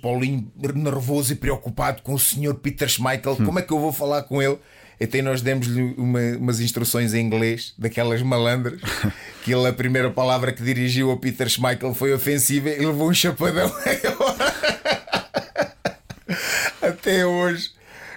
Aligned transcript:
Paulinho 0.00 0.50
nervoso 0.74 1.32
e 1.32 1.36
preocupado 1.36 2.02
com 2.02 2.14
o 2.14 2.18
senhor 2.18 2.54
Peter 2.54 2.88
Schmeichel. 2.88 3.36
Como 3.36 3.58
é 3.58 3.62
que 3.62 3.72
eu 3.72 3.78
vou 3.78 3.92
falar 3.92 4.22
com 4.22 4.42
ele? 4.42 4.58
Então 5.00 5.22
nós 5.22 5.40
demos-lhe 5.40 5.94
uma, 5.96 6.20
umas 6.38 6.60
instruções 6.60 7.14
em 7.14 7.24
inglês, 7.24 7.72
daquelas 7.78 8.20
malandras, 8.22 8.80
que 9.42 9.52
ele, 9.54 9.66
a 9.66 9.72
primeira 9.72 10.10
palavra 10.10 10.52
que 10.52 10.62
dirigiu 10.62 11.10
ao 11.10 11.16
Peter 11.16 11.48
Schmeichel 11.48 11.94
foi 11.94 12.12
ofensiva 12.12 12.68
e 12.68 12.84
levou 12.84 13.08
um 13.08 13.14
chapadão. 13.14 13.72
Até 16.82 17.24
hoje 17.24 17.70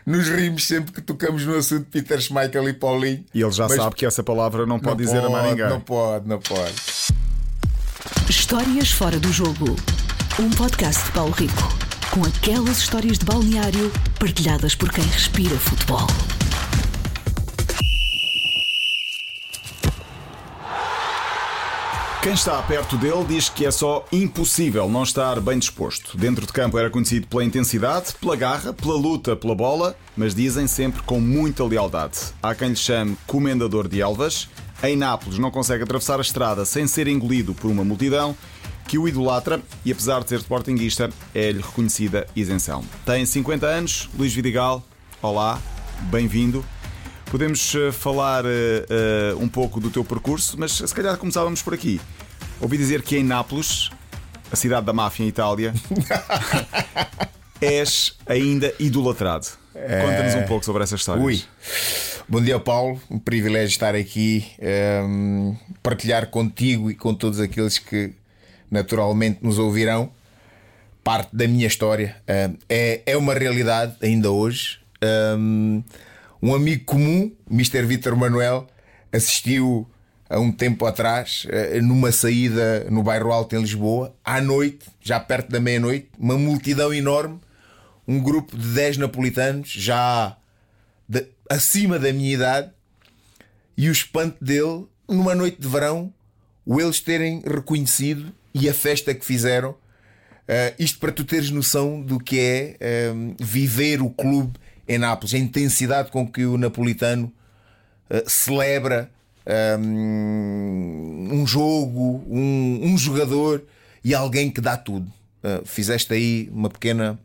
nos 0.05 0.27
rimos 0.27 0.67
sempre 0.67 0.91
que 0.91 1.01
tocamos 1.01 1.45
no 1.45 1.55
assunto 1.55 1.85
Peter 1.89 2.19
Schmeichel 2.19 2.67
e 2.67 2.73
Paulinho. 2.73 3.23
E 3.33 3.41
ele 3.41 3.51
já 3.51 3.67
Mas 3.67 3.77
sabe 3.77 3.95
que 3.95 4.05
essa 4.05 4.21
palavra 4.21 4.65
não 4.65 4.77
pode 4.77 5.01
não 5.01 5.05
dizer 5.05 5.23
a 5.23 5.29
mais 5.29 5.49
ninguém. 5.49 5.69
Não 5.69 5.79
pode, 5.79 6.27
não 6.27 6.39
pode. 6.39 6.73
Histórias 8.29 8.91
fora 8.91 9.17
do 9.17 9.31
jogo. 9.31 9.75
Um 10.39 10.49
podcast 10.49 11.05
de 11.05 11.11
Paulo 11.11 11.31
Rico. 11.31 11.61
Com 12.09 12.23
aquelas 12.23 12.79
histórias 12.79 13.19
de 13.19 13.25
balneário 13.25 13.91
partilhadas 14.19 14.73
por 14.73 14.91
quem 14.91 15.03
respira 15.03 15.55
futebol. 15.55 16.07
Quem 22.23 22.33
está 22.33 22.59
perto 22.63 22.97
dele 22.97 23.23
diz 23.27 23.47
que 23.47 23.63
é 23.63 23.69
só 23.69 24.03
impossível 24.11 24.89
não 24.89 25.03
estar 25.03 25.39
bem 25.39 25.59
disposto. 25.59 26.17
Dentro 26.17 26.47
de 26.47 26.51
campo 26.51 26.79
era 26.79 26.89
conhecido 26.89 27.27
pela 27.27 27.43
intensidade, 27.43 28.15
pela 28.19 28.35
garra, 28.35 28.73
pela 28.73 28.95
luta 28.95 29.35
pela 29.35 29.53
bola, 29.53 29.95
mas 30.17 30.33
dizem 30.33 30.65
sempre 30.65 31.03
com 31.03 31.19
muita 31.19 31.63
lealdade. 31.63 32.17
Há 32.41 32.55
quem 32.55 32.69
lhe 32.69 32.75
chame 32.75 33.15
comendador 33.27 33.87
de 33.87 34.01
elvas. 34.01 34.49
Em 34.81 34.95
Nápoles 34.95 35.37
não 35.37 35.51
consegue 35.51 35.83
atravessar 35.83 36.17
a 36.17 36.23
estrada 36.23 36.65
sem 36.65 36.87
ser 36.87 37.07
engolido 37.07 37.53
por 37.53 37.69
uma 37.69 37.85
multidão 37.85 38.35
que 38.87 38.97
o 38.97 39.07
idolatra 39.07 39.61
e, 39.85 39.91
apesar 39.91 40.23
de 40.23 40.29
ser 40.29 40.39
sportinguista, 40.39 41.09
é-lhe 41.33 41.61
reconhecida 41.61 42.27
isenção. 42.35 42.83
Tem 43.05 43.25
50 43.25 43.65
anos, 43.65 44.09
Luís 44.17 44.33
Vidigal. 44.33 44.83
Olá, 45.21 45.59
bem-vindo. 46.11 46.65
Podemos 47.31 47.73
uh, 47.73 47.91
falar 47.91 48.45
uh, 48.45 48.49
uh, 48.49 49.43
um 49.43 49.47
pouco 49.47 49.79
do 49.79 49.89
teu 49.89 50.03
percurso, 50.03 50.55
mas 50.59 50.73
se 50.73 50.93
calhar 50.93 51.17
começávamos 51.17 51.61
por 51.61 51.73
aqui. 51.73 51.99
Ouvi 52.61 52.77
dizer 52.77 53.01
que 53.01 53.17
em 53.17 53.23
Nápoles, 53.23 53.89
a 54.51 54.55
cidade 54.55 54.85
da 54.85 54.93
máfia 54.93 55.23
em 55.25 55.27
Itália, 55.27 55.73
és 57.59 58.15
ainda 58.25 58.73
idolatrado. 58.79 59.47
Conta-nos 59.73 60.35
um 60.35 60.43
pouco 60.43 60.63
sobre 60.63 60.83
essa 60.83 60.95
história. 60.95 61.23
Ui. 61.23 61.41
Bom 62.29 62.41
dia, 62.41 62.59
Paulo. 62.59 63.01
Um 63.09 63.17
privilégio 63.17 63.73
estar 63.73 63.95
aqui, 63.95 64.45
um, 65.03 65.55
partilhar 65.81 66.27
contigo 66.27 66.91
e 66.91 66.95
com 66.95 67.13
todos 67.13 67.39
aqueles 67.39 67.79
que 67.79 68.13
naturalmente 68.73 69.39
nos 69.43 69.59
ouvirão 69.59 70.11
parte 71.03 71.35
da 71.35 71.47
minha 71.47 71.67
história. 71.67 72.15
Um, 72.27 72.57
é, 72.67 73.01
é 73.05 73.15
uma 73.15 73.33
realidade 73.33 73.95
ainda 74.01 74.31
hoje. 74.31 74.79
Um, 75.37 75.83
amigo 76.55 76.83
comum, 76.85 77.31
Mr. 77.49 77.83
Vitor 77.83 78.15
Manuel, 78.15 78.67
assistiu 79.11 79.87
há 80.29 80.39
um 80.39 80.51
tempo 80.51 80.85
atrás, 80.85 81.45
numa 81.81 82.11
saída 82.11 82.85
no 82.89 83.03
bairro 83.03 83.31
Alto 83.31 83.55
em 83.55 83.59
Lisboa, 83.59 84.15
à 84.25 84.41
noite, 84.41 84.89
já 84.99 85.19
perto 85.19 85.51
da 85.51 85.59
meia-noite, 85.59 86.09
uma 86.17 86.37
multidão 86.37 86.93
enorme, 86.93 87.39
um 88.07 88.19
grupo 88.19 88.57
de 88.57 88.67
10 88.69 88.97
napolitanos, 88.97 89.69
já 89.69 90.35
de, 91.07 91.25
acima 91.49 91.99
da 91.99 92.11
minha 92.11 92.33
idade, 92.33 92.71
e 93.77 93.89
o 93.89 93.91
espanto 93.91 94.43
dele, 94.43 94.85
numa 95.07 95.35
noite 95.35 95.61
de 95.61 95.67
verão, 95.67 96.11
o 96.65 96.81
eles 96.81 96.99
terem 96.99 97.41
reconhecido 97.45 98.33
e 98.53 98.69
a 98.69 98.73
festa 98.73 99.13
que 99.13 99.25
fizeram. 99.25 99.71
Uh, 99.71 100.75
isto 100.77 100.99
para 100.99 101.11
tu 101.11 101.23
teres 101.23 101.49
noção 101.49 102.01
do 102.01 102.19
que 102.19 102.39
é 102.39 103.13
um, 103.13 103.33
viver 103.39 104.01
o 104.01 104.09
clube 104.09 104.59
em 104.87 104.97
Nápoles, 104.97 105.33
a 105.33 105.37
intensidade 105.37 106.11
com 106.11 106.29
que 106.29 106.45
o 106.45 106.57
napolitano 106.57 107.31
uh, 108.09 108.29
celebra 108.29 109.09
um, 109.79 111.29
um 111.31 111.47
jogo, 111.47 112.23
um, 112.27 112.79
um, 112.83 112.97
jogador 112.97 113.63
e 114.03 114.13
alguém 114.13 114.49
que 114.49 114.61
dá 114.61 114.77
tudo. 114.77 115.11
Uh, 115.43 115.65
fizeste 115.65 116.13
aí 116.13 116.49
uma 116.51 116.69
pequena 116.69 117.19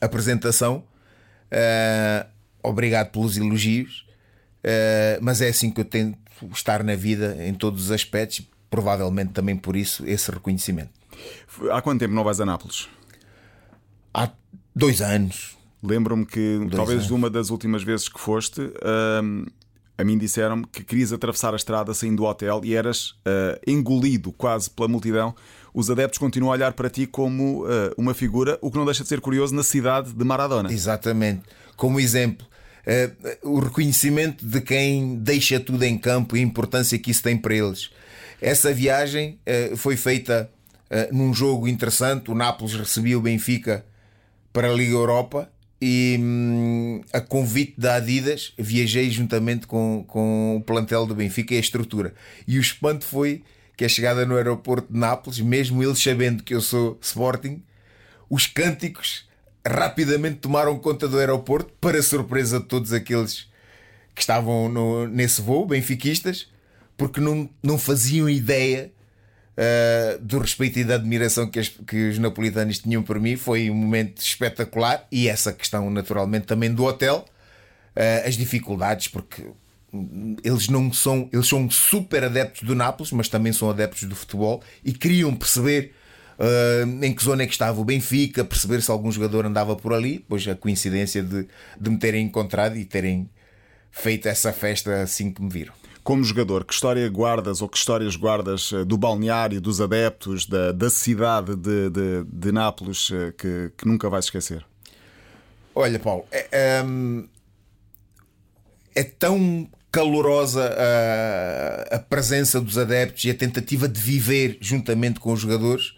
apresentação. 0.00 0.84
Uh, 1.50 2.26
obrigado 2.62 3.10
pelos 3.10 3.36
elogios, 3.36 4.04
mas 5.20 5.40
é 5.40 5.48
assim 5.48 5.70
que 5.70 5.80
eu 5.80 5.84
tento 5.84 6.18
estar 6.52 6.82
na 6.82 6.96
vida 6.96 7.36
em 7.40 7.54
todos 7.54 7.84
os 7.84 7.90
aspectos. 7.92 8.42
Provavelmente 8.70 9.32
também 9.32 9.56
por 9.56 9.76
isso 9.76 10.04
esse 10.06 10.30
reconhecimento. 10.30 10.90
Há 11.70 11.80
quanto 11.80 12.00
tempo 12.00 12.14
não 12.14 12.24
vais 12.24 12.40
a 12.40 12.46
Nápoles? 12.46 12.88
Há 14.12 14.30
dois 14.74 15.00
anos. 15.00 15.56
Lembro-me 15.82 16.26
que 16.26 16.58
Dois 16.58 16.70
talvez 16.74 16.98
anos. 17.00 17.10
uma 17.10 17.30
das 17.30 17.50
últimas 17.50 17.82
vezes 17.82 18.08
que 18.08 18.18
foste, 18.18 18.60
uh, 18.60 19.50
a 19.96 20.04
mim 20.04 20.18
disseram-me 20.18 20.66
que 20.66 20.82
querias 20.82 21.12
atravessar 21.12 21.52
a 21.52 21.56
estrada 21.56 21.94
saindo 21.94 22.16
do 22.16 22.24
hotel 22.24 22.60
e 22.64 22.74
eras 22.74 23.10
uh, 23.10 23.58
engolido 23.66 24.32
quase 24.32 24.68
pela 24.68 24.88
multidão. 24.88 25.34
Os 25.72 25.90
adeptos 25.90 26.18
continuam 26.18 26.52
a 26.52 26.56
olhar 26.56 26.72
para 26.72 26.90
ti 26.90 27.06
como 27.06 27.64
uh, 27.64 27.68
uma 27.96 28.14
figura, 28.14 28.58
o 28.60 28.70
que 28.70 28.78
não 28.78 28.84
deixa 28.84 29.02
de 29.02 29.08
ser 29.08 29.20
curioso 29.20 29.54
na 29.54 29.62
cidade 29.62 30.12
de 30.12 30.24
Maradona. 30.24 30.72
Exatamente. 30.72 31.42
Como 31.76 32.00
exemplo, 32.00 32.46
o 33.42 33.58
reconhecimento 33.58 34.46
de 34.46 34.60
quem 34.62 35.16
deixa 35.16 35.60
tudo 35.60 35.82
em 35.82 35.98
campo 35.98 36.34
e 36.36 36.40
a 36.40 36.42
importância 36.42 36.98
que 36.98 37.10
isso 37.10 37.22
tem 37.22 37.36
para 37.36 37.54
eles. 37.54 37.90
Essa 38.40 38.72
viagem 38.72 39.38
foi 39.76 39.96
feita 39.96 40.50
num 41.12 41.32
jogo 41.32 41.66
interessante. 41.66 42.30
O 42.30 42.34
Nápoles 42.34 42.74
recebia 42.74 43.18
o 43.18 43.20
Benfica 43.20 43.84
para 44.52 44.70
a 44.70 44.72
Liga 44.72 44.92
Europa 44.92 45.50
e 45.80 46.16
hum, 46.18 47.02
a 47.12 47.20
convite 47.20 47.74
da 47.76 47.96
Adidas 47.96 48.52
viajei 48.58 49.10
juntamente 49.10 49.66
com, 49.66 50.04
com 50.06 50.56
o 50.56 50.60
plantel 50.60 51.06
do 51.06 51.14
Benfica 51.14 51.54
e 51.54 51.58
a 51.58 51.60
estrutura. 51.60 52.14
E 52.46 52.58
o 52.58 52.60
espanto 52.60 53.04
foi 53.04 53.42
que 53.76 53.84
a 53.84 53.88
chegada 53.88 54.24
no 54.24 54.36
aeroporto 54.36 54.90
de 54.90 54.98
Nápoles, 54.98 55.38
mesmo 55.40 55.82
eles 55.82 56.02
sabendo 56.02 56.42
que 56.42 56.54
eu 56.54 56.60
sou 56.60 56.98
Sporting, 57.02 57.62
os 58.30 58.46
cânticos 58.46 59.28
rapidamente 59.66 60.36
tomaram 60.36 60.78
conta 60.78 61.06
do 61.06 61.18
aeroporto, 61.18 61.72
para 61.80 62.02
surpresa 62.02 62.58
de 62.58 62.66
todos 62.66 62.92
aqueles 62.92 63.48
que 64.14 64.22
estavam 64.22 64.68
no, 64.68 65.06
nesse 65.06 65.42
voo, 65.42 65.66
benfiquistas, 65.66 66.48
porque 66.96 67.20
não, 67.20 67.48
não 67.62 67.78
faziam 67.78 68.28
ideia 68.28 68.92
uh, 69.56 70.18
do 70.20 70.38
respeito 70.38 70.78
e 70.78 70.84
da 70.84 70.94
admiração 70.94 71.48
que, 71.48 71.58
as, 71.58 71.68
que 71.68 72.10
os 72.10 72.18
napolitanos 72.18 72.78
tinham 72.78 73.02
por 73.02 73.18
mim. 73.20 73.36
Foi 73.36 73.70
um 73.70 73.74
momento 73.74 74.20
espetacular 74.20 75.06
e 75.10 75.28
essa 75.28 75.52
questão, 75.52 75.90
naturalmente, 75.90 76.46
também 76.46 76.72
do 76.72 76.84
hotel. 76.84 77.24
Uh, 77.96 78.26
as 78.28 78.36
dificuldades, 78.36 79.08
porque 79.08 79.44
eles 80.44 80.68
não 80.68 80.92
são, 80.92 81.28
eles 81.32 81.48
são 81.48 81.70
super 81.70 82.24
adeptos 82.24 82.62
do 82.62 82.74
Nápoles, 82.74 83.12
mas 83.12 83.28
também 83.28 83.52
são 83.52 83.70
adeptos 83.70 84.04
do 84.04 84.14
futebol 84.14 84.62
e 84.84 84.92
queriam 84.92 85.34
perceber 85.34 85.94
uh, 86.38 87.04
em 87.04 87.14
que 87.14 87.24
zona 87.24 87.44
é 87.44 87.46
que 87.46 87.52
estava 87.52 87.80
o 87.80 87.84
Benfica, 87.84 88.44
perceber 88.44 88.82
se 88.82 88.90
algum 88.90 89.10
jogador 89.10 89.46
andava 89.46 89.74
por 89.74 89.92
ali. 89.92 90.24
Pois 90.28 90.46
a 90.46 90.54
coincidência 90.54 91.22
de, 91.22 91.46
de 91.80 91.90
me 91.90 91.98
terem 91.98 92.26
encontrado 92.26 92.76
e 92.76 92.84
terem 92.84 93.30
feito 93.90 94.28
essa 94.28 94.52
festa 94.52 95.02
assim 95.02 95.32
que 95.32 95.40
me 95.40 95.48
viram. 95.48 95.72
Como 96.06 96.22
jogador, 96.22 96.64
que 96.64 96.72
história 96.72 97.08
guardas 97.08 97.60
ou 97.60 97.68
que 97.68 97.76
histórias 97.76 98.14
guardas 98.14 98.72
eh, 98.72 98.84
do 98.84 98.96
balneário, 98.96 99.60
dos 99.60 99.80
adeptos, 99.80 100.46
da, 100.46 100.70
da 100.70 100.88
cidade 100.88 101.56
de, 101.56 101.90
de, 101.90 102.24
de 102.32 102.52
Nápoles 102.52 103.10
eh, 103.12 103.32
que, 103.36 103.72
que, 103.76 103.88
nunca 103.88 104.08
vais 104.08 104.26
esquecer? 104.26 104.64
Olha, 105.74 105.98
Paulo, 105.98 106.24
é, 106.30 106.46
é, 106.52 106.84
é 108.94 109.02
tão 109.02 109.68
calorosa 109.90 110.72
a, 110.78 111.96
a, 111.96 111.98
presença 111.98 112.60
dos 112.60 112.78
adeptos 112.78 113.24
e 113.24 113.30
a 113.30 113.34
tentativa 113.34 113.88
de 113.88 114.00
viver 114.00 114.58
juntamente 114.60 115.18
com 115.18 115.32
os 115.32 115.40
jogadores 115.40 115.96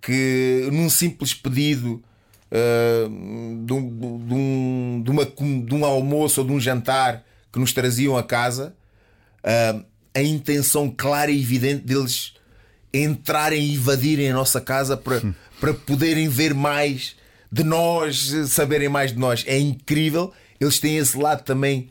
que 0.00 0.66
num 0.72 0.88
simples 0.88 1.34
pedido 1.34 2.02
uh, 2.50 3.66
de, 3.66 3.72
um, 3.74 3.98
de, 3.98 4.34
um, 4.34 5.02
de, 5.04 5.10
uma, 5.10 5.26
de 5.26 5.74
um 5.74 5.84
almoço 5.84 6.40
ou 6.40 6.46
de 6.46 6.54
um 6.54 6.58
jantar 6.58 7.22
que 7.52 7.58
nos 7.58 7.74
traziam 7.74 8.16
a 8.16 8.22
casa 8.22 8.74
uh, 9.46 9.84
a 10.14 10.22
intenção 10.22 10.92
clara 10.94 11.30
e 11.30 11.40
evidente 11.40 11.84
deles 11.84 12.34
entrarem 12.92 13.62
e 13.62 13.74
invadirem 13.74 14.30
a 14.30 14.34
nossa 14.34 14.60
casa 14.60 14.96
para, 14.96 15.22
para 15.60 15.74
poderem 15.74 16.28
ver 16.28 16.54
mais 16.54 17.14
de 17.52 17.62
nós, 17.62 18.32
saberem 18.48 18.88
mais 18.88 19.12
de 19.12 19.18
nós. 19.18 19.44
É 19.46 19.58
incrível. 19.58 20.32
Eles 20.58 20.78
têm 20.78 20.96
esse 20.96 21.16
lado 21.16 21.42
também 21.42 21.90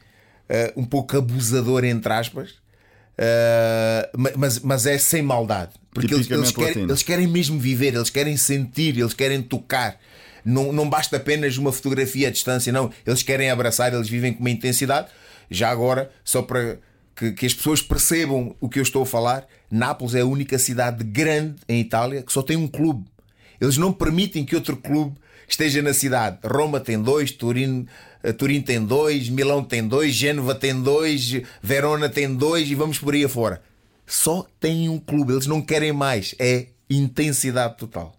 uh, 0.49 0.79
um 0.79 0.85
pouco 0.85 1.15
abusador, 1.17 1.83
entre 1.85 2.11
aspas, 2.11 2.51
uh, 2.51 4.35
mas, 4.37 4.59
mas 4.59 4.85
é 4.85 4.97
sem 4.97 5.21
maldade. 5.21 5.71
Porque 5.93 6.13
eles, 6.13 6.29
eles, 6.29 6.51
querem, 6.51 6.83
eles 6.83 7.03
querem 7.03 7.27
mesmo 7.27 7.57
viver, 7.57 7.93
eles 7.93 8.09
querem 8.09 8.35
sentir, 8.35 8.97
eles 8.97 9.13
querem 9.13 9.41
tocar. 9.41 9.97
Não, 10.43 10.73
não 10.73 10.89
basta 10.89 11.17
apenas 11.17 11.57
uma 11.57 11.71
fotografia 11.71 12.27
à 12.27 12.31
distância, 12.31 12.71
não. 12.71 12.91
Eles 13.05 13.23
querem 13.23 13.49
abraçar, 13.49 13.93
eles 13.93 14.09
vivem 14.09 14.33
com 14.33 14.41
uma 14.41 14.49
intensidade. 14.49 15.07
Já 15.49 15.69
agora, 15.69 16.11
só 16.23 16.41
para 16.41 16.77
que, 17.15 17.31
que, 17.31 17.45
as 17.45 17.53
pessoas 17.53 17.81
percebam 17.81 18.55
o 18.59 18.67
que 18.67 18.79
eu 18.79 18.83
estou 18.83 19.03
a 19.03 19.05
falar, 19.05 19.47
Nápoles 19.71 20.15
é 20.15 20.21
a 20.21 20.25
única 20.25 20.59
cidade 20.59 21.03
grande 21.03 21.55
em 21.67 21.79
Itália 21.79 22.21
que 22.21 22.31
só 22.31 22.41
tem 22.41 22.57
um 22.57 22.67
clube. 22.67 23.05
Eles 23.59 23.77
não 23.77 23.93
permitem 23.93 24.43
que 24.43 24.55
outro 24.55 24.75
clube 24.75 25.15
esteja 25.47 25.81
na 25.81 25.93
cidade. 25.93 26.39
Roma 26.43 26.79
tem 26.79 27.01
dois, 27.01 27.31
Turim, 27.31 27.87
eh, 28.21 28.33
Turim 28.33 28.61
tem 28.61 28.83
dois, 28.83 29.29
Milão 29.29 29.63
tem 29.63 29.87
dois, 29.87 30.13
Génova 30.13 30.55
tem 30.55 30.79
dois, 30.81 31.41
Verona 31.61 32.09
tem 32.09 32.33
dois 32.33 32.69
e 32.69 32.75
vamos 32.75 32.99
por 32.99 33.13
aí 33.13 33.23
afora. 33.23 33.61
Só 34.05 34.45
tem 34.59 34.89
um 34.89 34.99
clube, 34.99 35.33
eles 35.33 35.47
não 35.47 35.61
querem 35.61 35.93
mais. 35.93 36.35
É 36.37 36.67
intensidade 36.89 37.77
total. 37.77 38.15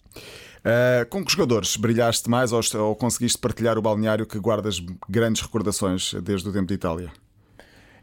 Uh, 0.66 1.06
com 1.08 1.24
que 1.24 1.30
jogadores 1.30 1.76
brilhaste 1.76 2.28
mais 2.28 2.52
ou, 2.52 2.60
ou, 2.80 2.96
conseguiste 2.96 3.38
partilhar 3.38 3.78
o 3.78 3.82
balneário 3.82 4.26
que 4.26 4.36
guardas 4.36 4.82
grandes 5.08 5.40
recordações 5.40 6.12
desde 6.24 6.48
o 6.48 6.52
tempo 6.52 6.66
de 6.66 6.74
Itália? 6.74 7.12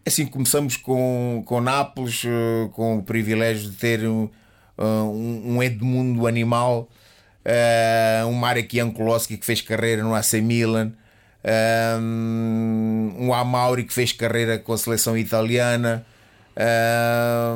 É 0.06 0.10
assim, 0.10 0.26
começamos 0.26 0.76
com, 0.76 1.44
com 1.46 1.62
Nápoles, 1.62 2.24
uh, 2.26 2.70
com 2.74 2.98
o 2.98 3.04
privilégio 3.04 3.72
de 3.72 3.78
ter 3.78 4.06
um, 4.06 4.30
um 4.78 5.64
Edmundo 5.64 6.28
animal, 6.28 6.90
uh, 7.46 8.28
um 8.28 8.34
Marek 8.34 8.76
Jankulowski 8.76 9.38
que 9.38 9.46
fez 9.46 9.62
carreira 9.62 10.04
no 10.04 10.14
AC 10.14 10.34
Milan, 10.42 10.92
um 12.00 13.34
Amauri 13.34 13.84
que 13.86 13.94
fez 13.94 14.12
carreira 14.12 14.60
com 14.60 14.74
a 14.74 14.78
seleção 14.78 15.18
italiana 15.18 16.06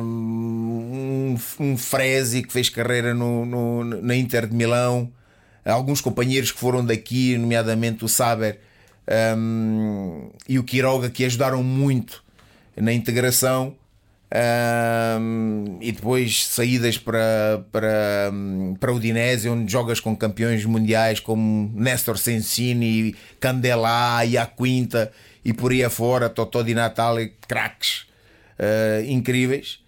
um, 0.02 1.36
um 1.60 1.76
Frezi 1.76 2.42
que 2.42 2.52
fez 2.52 2.68
carreira 2.68 3.14
no, 3.14 3.46
no, 3.46 3.84
na 3.84 4.14
Inter 4.16 4.46
de 4.46 4.54
Milão, 4.54 5.12
alguns 5.64 6.00
companheiros 6.00 6.50
que 6.50 6.58
foram 6.58 6.84
daqui, 6.84 7.36
nomeadamente 7.36 8.04
o 8.04 8.08
Saber 8.08 8.60
um, 9.36 10.30
e 10.48 10.58
o 10.58 10.64
Quiroga, 10.64 11.10
que 11.10 11.24
ajudaram 11.24 11.62
muito 11.62 12.24
na 12.80 12.92
integração. 12.92 13.74
Um, 14.30 15.78
e 15.80 15.90
depois 15.90 16.44
saídas 16.44 16.98
para, 16.98 17.64
para, 17.72 18.30
para 18.78 18.92
o 18.92 19.00
Dinésio, 19.00 19.54
onde 19.54 19.72
jogas 19.72 20.00
com 20.00 20.14
campeões 20.14 20.66
mundiais 20.66 21.18
como 21.18 21.72
Néstor 21.74 22.18
Sensini, 22.18 23.16
Candelá 23.40 24.24
e 24.26 24.36
a 24.36 24.44
Quinta 24.44 25.10
e 25.42 25.54
por 25.54 25.72
aí 25.72 25.82
afora, 25.82 26.28
Totó 26.28 26.62
Di 26.62 26.74
Natale, 26.74 27.32
craques 27.46 28.06
uh, 28.58 29.02
incríveis. 29.06 29.80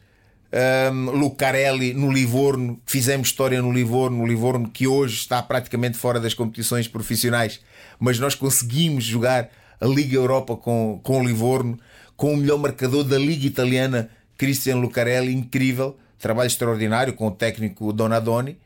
Um, 0.93 1.11
Lucarelli 1.11 1.93
no 1.93 2.11
Livorno, 2.11 2.81
fizemos 2.87 3.29
história 3.29 3.61
no 3.61 3.71
Livorno, 3.71 4.19
no 4.19 4.27
Livorno 4.27 4.69
que 4.69 4.87
hoje 4.87 5.17
está 5.17 5.41
praticamente 5.43 5.97
fora 5.97 6.19
das 6.19 6.35
competições 6.35 6.89
profissionais, 6.89 7.61
mas 8.01 8.19
nós 8.19 8.35
conseguimos 8.35 9.05
jogar 9.05 9.49
a 9.81 9.87
Liga 9.87 10.17
Europa 10.17 10.57
com, 10.57 10.99
com 11.05 11.21
o 11.21 11.25
Livorno, 11.25 11.79
com 12.21 12.35
o 12.35 12.37
melhor 12.37 12.59
marcador 12.59 13.03
da 13.03 13.19
Liga 13.19 13.47
Italiana, 13.47 14.11
Cristian 14.37 14.77
Lucarelli, 14.77 15.33
incrível, 15.33 15.97
trabalho 16.19 16.49
extraordinário 16.49 17.15
com 17.15 17.29
o 17.29 17.31
técnico 17.31 17.95
Donadoni. 17.95 18.59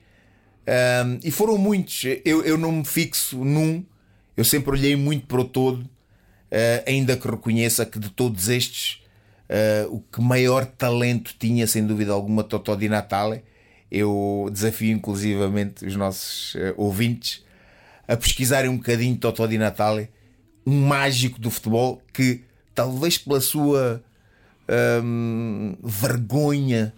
Um, 1.06 1.20
e 1.22 1.30
foram 1.30 1.56
muitos, 1.56 2.02
eu, 2.24 2.42
eu 2.44 2.58
não 2.58 2.72
me 2.72 2.84
fixo 2.84 3.44
num, 3.44 3.84
eu 4.36 4.44
sempre 4.44 4.72
olhei 4.72 4.96
muito 4.96 5.28
para 5.28 5.40
o 5.40 5.44
todo, 5.44 5.82
uh, 5.82 6.82
ainda 6.84 7.16
que 7.16 7.28
reconheça 7.28 7.86
que 7.86 7.96
de 8.00 8.10
todos 8.10 8.48
estes 8.48 9.00
uh, 9.48 9.94
o 9.94 10.00
que 10.00 10.20
maior 10.20 10.66
talento 10.66 11.32
tinha, 11.38 11.64
sem 11.68 11.86
dúvida 11.86 12.10
alguma, 12.10 12.42
Totó 12.42 12.74
Di 12.74 12.88
Natale. 12.88 13.44
Eu 13.88 14.48
desafio 14.52 14.90
inclusivamente 14.90 15.86
os 15.86 15.94
nossos 15.94 16.56
uh, 16.56 16.74
ouvintes 16.76 17.44
a 18.08 18.16
pesquisarem 18.16 18.68
um 18.68 18.78
bocadinho 18.78 19.16
Totó 19.16 19.46
Di 19.46 19.58
Natale, 19.58 20.08
um 20.66 20.88
mágico 20.88 21.38
do 21.38 21.52
futebol 21.52 22.02
que, 22.12 22.42
talvez 22.74 23.18
pela 23.18 23.40
sua 23.40 24.02
um, 25.02 25.76
vergonha, 25.82 26.92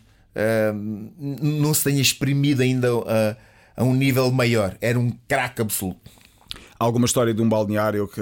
um, 0.75 1.11
não 1.41 1.75
se 1.75 1.85
tenha 1.85 2.01
exprimido 2.01 2.63
ainda 2.63 2.89
a, 2.89 3.37
a 3.77 3.85
um 3.85 3.95
nível 3.95 4.31
maior. 4.31 4.77
Era 4.81 4.99
um 4.99 5.11
craque 5.29 5.63
absoluto. 5.63 6.11
Alguma 6.79 7.07
história 7.07 7.33
de 7.33 7.41
um 7.41 7.49
balneário 7.49 8.07
que, 8.07 8.21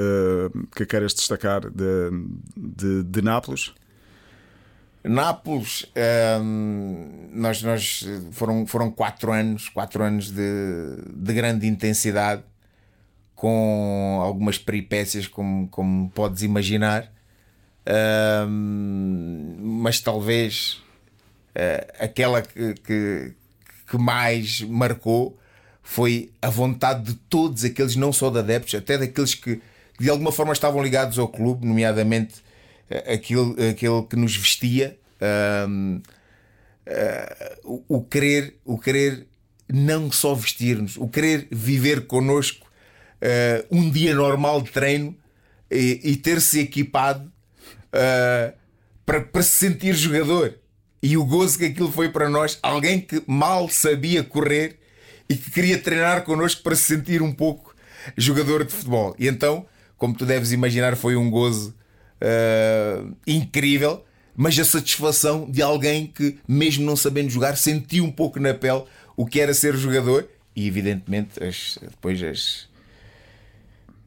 que 0.77 0.87
queres 0.87 1.13
destacar 1.13 1.69
de, 1.71 2.11
de, 2.57 3.03
de 3.03 3.23
Nápoles? 3.23 3.73
Nápoles, 5.03 5.85
hum, 6.41 7.29
nós, 7.33 7.63
nós 7.63 8.07
foram, 8.31 8.67
foram 8.67 8.91
quatro 8.91 9.33
anos, 9.33 9.69
quatro 9.69 10.03
anos 10.03 10.31
de, 10.31 10.97
de 11.15 11.35
grande 11.35 11.67
intensidade, 11.67 12.43
com 13.35 14.21
algumas 14.23 14.57
peripécias, 14.57 15.27
como, 15.27 15.69
como 15.69 16.09
podes 16.11 16.43
imaginar, 16.43 17.13
mas 19.61 20.01
talvez 20.01 20.83
uh, 21.55 21.93
aquela 21.99 22.43
que, 22.43 22.75
que, 22.75 23.33
que, 23.91 23.99
mais 23.99 24.63
marcou 24.63 25.39
foi 25.83 26.31
a 26.41 26.49
vontade 26.49 27.13
de 27.13 27.15
todos 27.15 27.65
aqueles, 27.65 27.95
não 27.95 28.13
só 28.13 28.31
de 28.31 28.39
adeptos, 28.39 28.75
até 28.75 28.97
daqueles 28.97 29.35
que 29.35 29.61
de 30.01 30.11
alguma 30.11 30.33
forma 30.33 30.53
estavam 30.53 30.83
ligados 30.83 31.19
ao 31.19 31.29
clube, 31.29 31.67
nomeadamente 31.67 32.43
aquele, 33.13 33.69
aquele 33.69 34.03
que 34.09 34.17
nos 34.17 34.37
vestia, 34.37 34.99
uh, 35.21 36.03
o, 37.65 37.85
o, 37.89 38.03
querer, 38.03 38.59
o 38.65 38.79
querer 38.79 39.27
não 39.69 40.11
só 40.11 40.35
vestir-nos, 40.35 40.97
o 40.97 41.09
querer 41.09 41.49
viver 41.51 42.07
connosco 42.07 42.67
uh, 43.21 43.67
um 43.71 43.91
dia 43.91 44.15
normal 44.15 44.61
de 44.63 44.71
treino 44.71 45.17
e, 45.71 46.01
e 46.03 46.17
ter-se 46.17 46.61
equipado 46.61 47.33
uh, 47.95 48.53
para, 49.07 49.21
para 49.21 49.43
se 49.43 49.51
sentir 49.51 49.95
jogador. 49.95 50.55
E 51.03 51.17
o 51.17 51.25
gozo 51.25 51.59
que 51.59 51.67
aquilo 51.67 51.93
foi 51.93 52.09
para 52.09 52.29
nós, 52.29 52.59
alguém 52.63 53.01
que 53.01 53.23
mal 53.27 53.69
sabia 53.69 54.25
correr 54.25 54.79
e 55.29 55.37
que 55.37 55.51
queria 55.51 55.79
treinar 55.79 56.25
connosco 56.25 56.63
para 56.63 56.75
se 56.75 56.83
sentir 56.83 57.23
um 57.23 57.33
pouco 57.33 57.75
jogador 58.17 58.65
de 58.65 58.73
futebol. 58.73 59.15
E 59.19 59.29
então, 59.29 59.67
como 59.97 60.15
tu 60.15 60.27
deves 60.27 60.53
imaginar, 60.53 60.97
foi 60.97 61.17
um 61.17 61.31
gozo 61.31 61.75
uh, 62.21 63.15
incrível, 63.27 64.05
mas 64.37 64.59
a 64.59 64.65
satisfação 64.65 65.51
de 65.51 65.63
alguém 65.63 66.07
que, 66.07 66.39
mesmo 66.49 66.85
não 66.85 66.97
sabendo 66.97 67.31
jogar, 67.31 67.57
sentiu 67.57 68.05
um 68.05 68.11
pouco 68.11 68.41
na 68.41 68.55
pele 68.55 68.85
o 69.17 69.27
que 69.27 69.41
era 69.41 69.55
ser 69.55 69.77
jogador 69.77 70.29
e, 70.57 70.67
evidentemente, 70.67 71.43
as, 71.43 71.79
depois 71.81 72.23
as, 72.23 72.69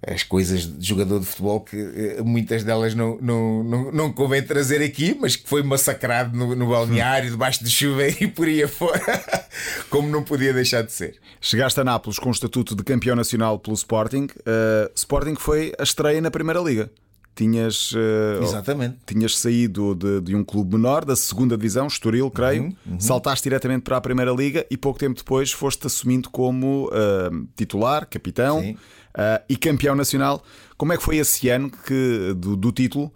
as 0.05 0.23
coisas 0.23 0.67
de 0.67 0.87
jogador 0.87 1.19
de 1.19 1.25
futebol 1.25 1.61
que 1.61 1.75
eh, 1.77 2.21
muitas 2.23 2.63
delas 2.63 2.93
não, 2.93 3.17
não, 3.19 3.63
não, 3.63 3.91
não 3.91 4.13
convém 4.13 4.43
trazer 4.43 4.81
aqui, 4.81 5.17
mas 5.19 5.35
que 5.35 5.47
foi 5.47 5.63
massacrado 5.63 6.37
no, 6.37 6.55
no 6.55 6.69
balneário, 6.69 7.31
debaixo 7.31 7.63
de 7.63 7.71
chuva 7.71 8.07
e 8.21 8.27
por 8.27 8.47
aí 8.47 8.63
afora, 8.63 9.45
como 9.89 10.07
não 10.07 10.23
podia 10.23 10.53
deixar 10.53 10.83
de 10.83 10.91
ser. 10.91 11.15
Chegaste 11.41 11.79
a 11.79 11.83
Nápoles 11.83 12.19
com 12.19 12.29
o 12.29 12.31
estatuto 12.31 12.75
de 12.75 12.83
campeão 12.83 13.15
nacional 13.15 13.57
pelo 13.59 13.75
Sporting. 13.75 14.25
Uh, 14.25 14.91
Sporting 14.95 15.35
foi 15.35 15.73
a 15.79 15.83
estreia 15.83 16.21
na 16.21 16.29
Primeira 16.29 16.59
Liga 16.59 16.91
tinhas, 17.37 17.91
uh, 17.91 18.41
Exatamente. 18.41 18.97
tinhas 19.05 19.37
saído 19.37 19.93
de, 19.93 20.21
de, 20.21 20.35
um 20.35 20.43
clube 20.43 20.75
menor, 20.75 21.05
da 21.05 21.15
segunda 21.15 21.55
divisão, 21.55 21.85
Estoril, 21.85 22.31
creio, 22.31 22.63
uhum, 22.63 22.75
uhum. 22.87 22.99
saltaste 22.99 23.43
diretamente 23.43 23.83
para 23.83 23.97
a 23.97 24.01
Primeira 24.01 24.31
Liga 24.31 24.65
e 24.71 24.75
pouco 24.75 24.97
tempo 24.97 25.15
depois 25.15 25.51
foste 25.51 25.85
assumindo 25.85 26.31
como 26.31 26.87
uh, 26.87 27.47
titular, 27.55 28.07
capitão 28.07 28.71
uh, 28.71 29.43
e 29.47 29.55
campeão 29.55 29.95
nacional. 29.95 30.43
Como 30.75 30.91
é 30.93 30.97
que 30.97 31.03
foi 31.03 31.17
esse 31.17 31.47
ano 31.49 31.69
que, 31.69 32.33
do, 32.35 32.55
do 32.55 32.71
título? 32.71 33.13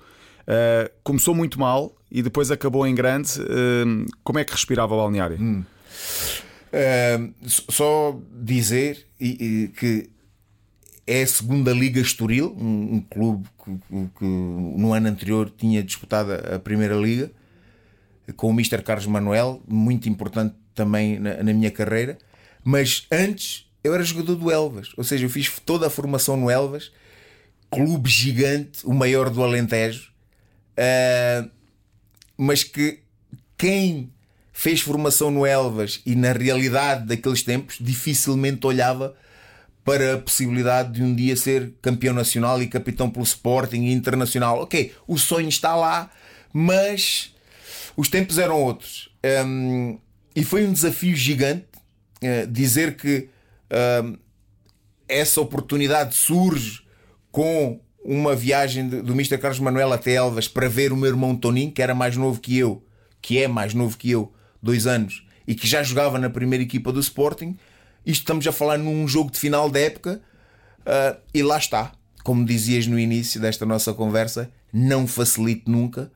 começou 1.01 1.33
muito 1.33 1.57
mal 1.57 1.95
e 2.11 2.21
depois 2.21 2.51
acabou 2.51 2.85
em 2.85 2.93
grande. 2.93 3.29
como 4.21 4.37
é 4.37 4.43
que 4.43 4.51
respirava 4.51 4.93
o 4.93 4.97
balneário? 4.97 5.37
Hum. 5.39 5.63
só 7.69 8.19
dizer 8.33 9.07
que 9.17 10.09
é 11.12 11.24
a 11.24 11.27
segunda 11.27 11.74
Liga 11.74 12.00
Estoril, 12.00 12.56
um, 12.58 12.96
um 12.96 13.01
clube 13.01 13.46
que, 13.65 13.72
que, 14.18 14.24
no 14.24 14.94
ano 14.94 15.10
anterior 15.10 15.51
tinha 15.56 15.84
disputado 15.84 16.32
a 16.32 16.58
Primeira 16.58 16.96
Liga, 16.96 17.30
com 18.38 18.48
o 18.48 18.51
Mr. 18.51 18.82
Carlos 18.82 19.08
Manuel, 19.08 19.62
muito 19.68 20.08
importante 20.08 20.56
também 20.74 21.20
na, 21.20 21.44
na, 21.44 21.53
minha 21.53 21.70
carreira. 21.70 22.18
Mas 22.63 23.08
antes 23.12 23.70
eu 23.84 23.94
era 23.94 24.03
jogador 24.03 24.36
do 24.36 24.50
Elvas, 24.50 24.94
ou 24.96 25.03
seja, 25.03 25.25
eu 25.25 25.30
fiz 25.30 25.51
toda 25.65 25.88
a 25.88 25.89
formação 25.89 26.38
no 26.38 26.50
Elvas, 26.50 26.94
clube 27.70 28.10
gigante, 28.10 28.86
o 28.86 28.94
maior 28.94 29.30
do 29.30 29.44
Alentejo, 29.44 30.12
uh, 30.77 31.50
mas 32.38 32.63
que 32.63 33.00
quem 33.58 34.13
fez 34.53 34.80
formação 34.80 35.30
no 35.30 35.46
Elvas 35.46 36.01
e 36.06 36.15
na 36.15 36.32
realidade 36.32 37.06
daqueles 37.06 37.44
tempos 37.44 37.77
dificilmente 37.82 38.65
olhava 38.65 39.13
para 39.83 40.15
a 40.15 40.17
possibilidade 40.17 40.93
de 40.93 41.03
um 41.03 41.13
dia 41.15 41.35
ser 41.35 41.73
campeão 41.81 42.13
nacional 42.13 42.61
e 42.61 42.67
capitão 42.67 43.09
pelo 43.09 43.23
Sporting 43.23 43.88
internacional. 43.88 44.61
Ok, 44.61 44.93
o 45.07 45.17
sonho 45.17 45.50
está 45.50 45.75
lá, 45.75 46.09
mas 46.53 47.33
os 47.97 48.07
tempos 48.07 48.38
eram 48.38 48.61
outros. 48.61 49.09
Um, 49.45 49.97
e 50.35 50.43
foi 50.43 50.65
um 50.65 50.73
desafio 50.73 51.15
gigante 51.15 51.65
uh, 52.23 52.47
dizer 52.47 52.95
que 52.95 53.29
um, 54.03 54.17
essa 55.07 55.41
oportunidade 55.41 56.15
surge 56.15 56.81
com 57.31 57.79
uma 58.03 58.35
viagem 58.35 58.88
do 58.88 59.13
Mr. 59.13 59.38
Carlos 59.38 59.59
Manuel 59.59 59.93
até 59.93 60.13
Elvas 60.13 60.47
para 60.47 60.67
ver 60.67 60.91
o 60.91 60.97
meu 60.97 61.09
irmão 61.09 61.35
Toninho, 61.35 61.71
que 61.71 61.81
era 61.81 61.93
mais 61.93 62.17
novo 62.17 62.39
que 62.39 62.57
eu, 62.57 62.83
que 63.21 63.38
é 63.38 63.47
mais 63.47 63.73
novo 63.73 63.97
que 63.97 64.09
eu, 64.09 64.33
dois 64.61 64.88
anos, 64.88 65.25
e 65.47 65.53
que 65.53 65.67
já 65.67 65.83
jogava 65.83 66.17
na 66.17 66.29
primeira 66.29 66.63
equipa 66.63 66.91
do 66.91 67.00
Sporting 67.00 67.57
Isto 68.05 68.22
estamos 68.22 68.48
a 68.48 68.51
falar 68.51 68.77
num 68.77 69.08
jogo 69.08 69.31
de 69.31 69.39
final 69.39 69.70
da 69.70 69.79
época 69.79 70.22
uh, 70.81 71.20
e 71.34 71.43
lá 71.43 71.58
está. 71.58 71.91
Como 72.24 72.46
dizias 72.46 72.86
no 72.86 73.00
início 73.00 73.41
desta 73.41 73.65
nossa 73.65 73.93
conversa, 73.93 74.51
não 74.72 75.08
facilite 75.08 75.63
nunca. 75.70 76.12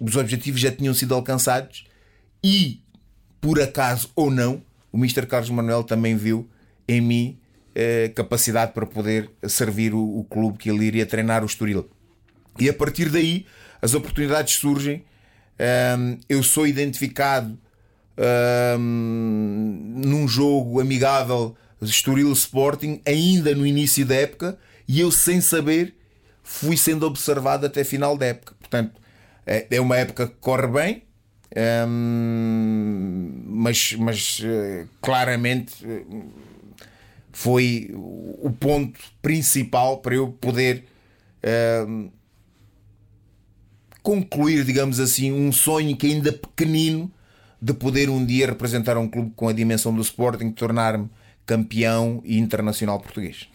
Os 0.00 0.16
objetivos 0.16 0.60
já 0.60 0.72
tinham 0.72 0.94
sido 0.94 1.14
alcançados 1.14 1.86
e, 2.42 2.80
por 3.40 3.60
acaso 3.60 4.10
ou 4.16 4.30
não, 4.30 4.62
o 4.90 4.96
Mr. 4.96 5.26
Carlos 5.26 5.50
Manuel 5.50 5.84
também 5.84 6.16
viu 6.16 6.48
em 6.86 7.00
mim 7.02 7.38
eh, 7.74 8.10
capacidade 8.14 8.72
para 8.72 8.86
poder 8.86 9.30
servir 9.46 9.92
o, 9.92 10.18
o, 10.18 10.24
clube 10.24 10.56
que 10.56 10.70
ele 10.70 10.86
iria 10.86 11.04
treinar, 11.04 11.42
o 11.42 11.46
Estoril. 11.46 11.90
E 12.58 12.68
a 12.68 12.72
partir 12.72 13.10
daí 13.10 13.44
as 13.80 13.94
oportunidades 13.94 14.54
surgem. 14.54 15.04
Um, 15.98 16.18
eu 16.28 16.42
sou 16.42 16.66
identificado 16.66 17.58
um, 18.18 20.02
num 20.04 20.26
jogo 20.26 20.80
amigável 20.80 21.56
Estoril 21.80 22.32
Sporting, 22.32 23.00
ainda 23.06 23.54
no 23.54 23.66
início 23.66 24.04
da 24.04 24.16
época, 24.16 24.58
e 24.86 25.00
eu, 25.00 25.10
sem 25.12 25.40
saber, 25.40 25.94
fui 26.42 26.76
sendo 26.76 27.06
observado 27.06 27.66
até 27.66 27.84
final 27.84 28.16
da 28.16 28.26
época. 28.26 28.54
Portanto, 28.58 29.00
é, 29.46 29.66
é 29.70 29.80
uma 29.80 29.96
época 29.96 30.26
que 30.26 30.34
corre 30.40 30.66
bem, 30.66 31.02
mas, 33.46 33.94
mas 33.94 34.40
eh, 34.44 34.86
claramente 35.00 35.74
eh, 35.84 36.04
foi 37.32 37.90
o 37.94 38.50
ponto 38.50 38.98
principal 39.22 39.98
para 39.98 40.14
eu 40.14 40.28
poder 40.28 40.84
concluir, 44.02 44.64
digamos 44.64 45.00
assim, 45.00 45.32
um 45.32 45.50
sonho 45.52 45.96
que 45.96 46.06
ainda 46.06 46.32
pequenino 46.32 47.10
de 47.60 47.72
poder 47.72 48.08
um 48.08 48.24
dia 48.24 48.46
representar 48.46 48.96
um 48.96 49.08
clube 49.08 49.32
com 49.34 49.48
a 49.48 49.52
dimensão 49.52 49.94
do 49.94 50.00
Sporting, 50.00 50.50
tornar-me 50.50 51.08
campeão 51.44 52.22
e 52.24 52.38
internacional 52.38 53.00
português. 53.00 53.48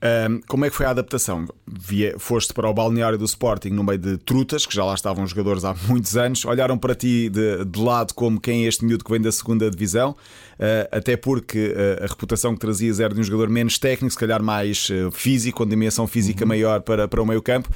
Um, 0.00 0.40
como 0.46 0.64
é 0.64 0.70
que 0.70 0.76
foi 0.76 0.86
a 0.86 0.90
adaptação? 0.90 1.44
Via, 1.66 2.14
foste 2.18 2.54
para 2.54 2.70
o 2.70 2.74
balneário 2.74 3.18
do 3.18 3.24
Sporting 3.24 3.70
no 3.70 3.82
meio 3.82 3.98
de 3.98 4.16
trutas, 4.16 4.64
que 4.64 4.72
já 4.72 4.84
lá 4.84 4.94
estavam 4.94 5.26
jogadores 5.26 5.64
há 5.64 5.74
muitos 5.88 6.16
anos, 6.16 6.44
olharam 6.44 6.78
para 6.78 6.94
ti 6.94 7.28
de, 7.28 7.64
de 7.64 7.80
lado 7.80 8.14
como 8.14 8.40
quem 8.40 8.64
é 8.64 8.68
este 8.68 8.84
miúdo 8.84 9.02
que 9.02 9.10
vem 9.10 9.20
da 9.20 9.32
segunda 9.32 9.68
divisão, 9.68 10.10
uh, 10.10 10.88
até 10.92 11.16
porque 11.16 11.74
uh, 11.74 12.04
a 12.04 12.06
reputação 12.06 12.54
que 12.54 12.60
trazias 12.60 13.00
era 13.00 13.12
de 13.12 13.20
um 13.20 13.24
jogador 13.24 13.48
menos 13.48 13.76
técnico, 13.76 14.12
se 14.12 14.18
calhar 14.18 14.40
mais 14.40 14.88
uh, 14.90 15.10
físico, 15.10 15.58
com 15.58 15.66
dimensão 15.68 16.06
física 16.06 16.44
uhum. 16.44 16.48
maior 16.48 16.80
para, 16.82 17.08
para 17.08 17.20
o 17.20 17.26
meio 17.26 17.42
campo. 17.42 17.68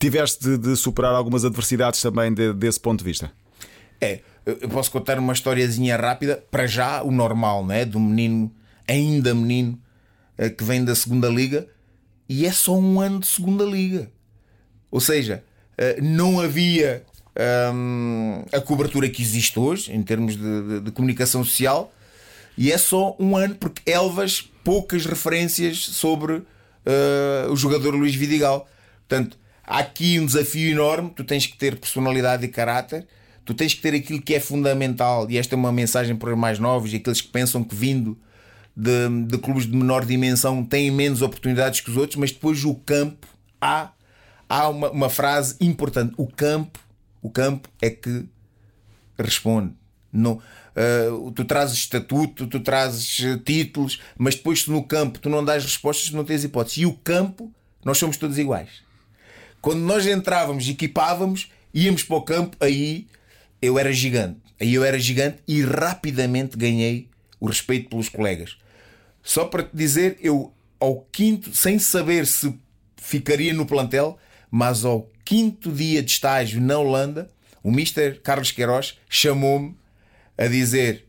Tiveste 0.00 0.42
de, 0.42 0.58
de 0.58 0.74
superar 0.74 1.14
algumas 1.14 1.44
adversidades 1.44 2.02
também 2.02 2.34
de, 2.34 2.52
desse 2.54 2.80
ponto 2.80 2.98
de 2.98 3.04
vista? 3.04 3.30
É, 4.00 4.20
eu 4.44 4.68
posso 4.68 4.90
contar 4.90 5.18
uma 5.18 5.32
historiazinha 5.32 5.96
rápida. 5.96 6.42
Para 6.50 6.66
já, 6.66 7.02
o 7.02 7.10
normal, 7.10 7.64
né? 7.64 7.84
Do 7.84 8.00
menino, 8.00 8.50
ainda 8.88 9.34
menino, 9.34 9.78
eh, 10.36 10.50
que 10.50 10.64
vem 10.64 10.84
da 10.84 10.94
segunda 10.94 11.28
liga 11.28 11.66
e 12.28 12.46
é 12.46 12.52
só 12.52 12.76
um 12.78 13.00
ano 13.00 13.20
de 13.20 13.26
segunda 13.26 13.64
liga. 13.64 14.10
Ou 14.90 15.00
seja, 15.00 15.44
eh, 15.76 16.00
não 16.00 16.40
havia 16.40 17.04
hum, 17.74 18.44
a 18.52 18.60
cobertura 18.60 19.08
que 19.08 19.22
existe 19.22 19.58
hoje 19.58 19.92
em 19.92 20.02
termos 20.02 20.36
de, 20.36 20.62
de, 20.62 20.80
de, 20.80 20.90
comunicação 20.90 21.44
social 21.44 21.92
e 22.56 22.70
é 22.70 22.78
só 22.78 23.16
um 23.18 23.36
ano 23.36 23.54
porque 23.54 23.90
Elvas 23.90 24.50
poucas 24.62 25.06
referências 25.06 25.78
sobre 25.78 26.34
uh, 26.34 27.50
o 27.50 27.56
jogador 27.56 27.94
Luís 27.94 28.14
Vidigal. 28.14 28.68
Portanto, 29.08 29.38
há 29.64 29.78
aqui 29.78 30.18
um 30.20 30.26
desafio 30.26 30.70
enorme. 30.70 31.12
Tu 31.14 31.24
tens 31.24 31.46
que 31.46 31.56
ter 31.56 31.76
personalidade 31.76 32.44
e 32.44 32.48
caráter. 32.48 33.06
Tu 33.44 33.54
tens 33.54 33.74
que 33.74 33.80
ter 33.80 33.94
aquilo 33.94 34.22
que 34.22 34.34
é 34.34 34.40
fundamental, 34.40 35.28
e 35.30 35.36
esta 35.36 35.54
é 35.54 35.56
uma 35.56 35.72
mensagem 35.72 36.14
para 36.14 36.32
os 36.32 36.38
mais 36.38 36.58
novos 36.58 36.92
e 36.92 36.96
aqueles 36.96 37.20
que 37.20 37.28
pensam 37.28 37.64
que 37.64 37.74
vindo 37.74 38.16
de, 38.76 39.08
de 39.26 39.38
clubes 39.38 39.66
de 39.66 39.76
menor 39.76 40.04
dimensão 40.04 40.64
têm 40.64 40.90
menos 40.90 41.22
oportunidades 41.22 41.80
que 41.80 41.90
os 41.90 41.96
outros, 41.96 42.16
mas 42.16 42.30
depois 42.30 42.64
o 42.64 42.74
campo 42.74 43.26
há, 43.60 43.90
há 44.48 44.68
uma, 44.68 44.90
uma 44.90 45.10
frase 45.10 45.56
importante: 45.60 46.14
o 46.16 46.26
campo, 46.26 46.78
o 47.20 47.30
campo 47.30 47.68
é 47.80 47.90
que 47.90 48.24
responde. 49.18 49.74
Não, 50.12 50.34
uh, 50.34 51.32
tu 51.32 51.44
trazes 51.44 51.78
estatuto, 51.78 52.46
tu 52.46 52.60
trazes 52.60 53.22
títulos, 53.44 54.00
mas 54.16 54.34
depois 54.34 54.66
no 54.66 54.82
campo 54.84 55.18
tu 55.18 55.28
não 55.30 55.44
dás 55.44 55.64
respostas, 55.64 56.10
não 56.10 56.24
tens 56.24 56.44
hipótese. 56.44 56.82
E 56.82 56.86
o 56.86 56.92
campo, 56.92 57.50
nós 57.84 57.98
somos 57.98 58.16
todos 58.16 58.38
iguais. 58.38 58.82
Quando 59.60 59.80
nós 59.80 60.06
entrávamos, 60.06 60.68
equipávamos, 60.68 61.50
íamos 61.72 62.02
para 62.02 62.16
o 62.16 62.22
campo, 62.22 62.56
aí 62.60 63.06
eu 63.62 63.78
era 63.78 63.92
gigante. 63.92 64.40
Aí 64.60 64.74
eu 64.74 64.84
era 64.84 64.98
gigante 64.98 65.38
e 65.46 65.62
rapidamente 65.62 66.56
ganhei 66.56 67.08
o 67.40 67.46
respeito 67.46 67.88
pelos 67.88 68.08
colegas. 68.08 68.56
Só 69.22 69.44
para 69.44 69.62
te 69.62 69.74
dizer, 69.74 70.18
eu 70.20 70.52
ao 70.80 71.06
quinto, 71.12 71.54
sem 71.54 71.78
saber 71.78 72.26
se 72.26 72.52
ficaria 72.96 73.54
no 73.54 73.64
plantel, 73.64 74.18
mas 74.50 74.84
ao 74.84 75.08
quinto 75.24 75.70
dia 75.70 76.02
de 76.02 76.10
estágio 76.10 76.60
na 76.60 76.76
Holanda, 76.76 77.30
o 77.62 77.70
Mr. 77.70 78.20
Carlos 78.20 78.50
Queiroz 78.50 78.98
chamou-me 79.08 79.76
a 80.36 80.46
dizer: 80.48 81.06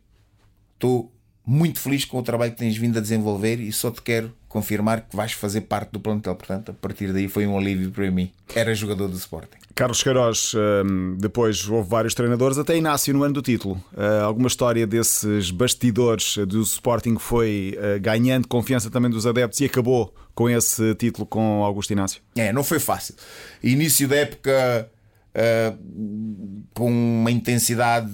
Estou 0.76 1.12
muito 1.46 1.80
feliz 1.80 2.06
com 2.06 2.20
o 2.20 2.24
trabalho 2.24 2.52
que 2.52 2.60
tens 2.60 2.78
vindo 2.78 2.98
a 2.98 3.02
desenvolver 3.02 3.60
e 3.60 3.72
só 3.72 3.90
te 3.90 4.02
quero 4.02 4.36
confirmar 4.48 5.02
que 5.02 5.16
vais 5.16 5.32
fazer 5.32 5.62
parte 5.62 5.92
do 5.92 6.00
plantel. 6.00 6.36
Portanto, 6.36 6.70
a 6.70 6.74
partir 6.74 7.12
daí 7.12 7.28
foi 7.28 7.48
um 7.48 7.58
alívio 7.58 7.92
para 7.92 8.10
mim. 8.12 8.32
Era 8.54 8.76
jogador 8.76 9.08
do 9.08 9.18
Sporting. 9.18 9.63
Carlos 9.76 10.04
Queiroz, 10.04 10.54
hum, 10.56 11.18
depois 11.20 11.68
houve 11.68 11.90
vários 11.90 12.14
treinadores, 12.14 12.60
até 12.60 12.78
Inácio 12.78 13.12
no 13.14 13.24
ano 13.24 13.34
do 13.34 13.42
título. 13.42 13.84
Uh, 13.94 14.24
alguma 14.24 14.48
história 14.48 14.86
desses 14.86 15.50
bastidores 15.50 16.38
do 16.48 16.62
Sporting 16.62 17.18
foi 17.18 17.76
uh, 17.78 18.00
ganhando 18.00 18.48
confiança 18.48 18.92
também 18.92 19.10
dos 19.10 19.26
adeptos 19.26 19.60
e 19.62 19.66
acabou 19.66 20.14
com 20.36 20.48
esse 20.48 20.94
título 20.96 21.26
com 21.26 21.64
Augusto 21.64 21.92
Inácio? 21.92 22.22
É, 22.36 22.54
não 22.54 22.64
foi 22.64 22.80
fácil. 22.80 23.16
Início 23.64 24.08
da 24.08 24.18
época 24.18 24.92
uh, 25.36 26.64
com 26.76 26.92
uma 26.92 27.32
intensidade 27.32 28.12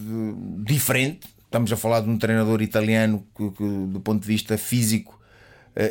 diferente. 0.64 1.28
Estamos 1.44 1.74
a 1.74 1.76
falar 1.76 2.00
de 2.02 2.10
um 2.10 2.18
treinador 2.18 2.62
italiano 2.62 3.28
que, 3.36 3.52
que 3.52 3.64
do 3.88 4.00
ponto 4.00 4.22
de 4.22 4.28
vista 4.28 4.58
físico, 4.58 5.20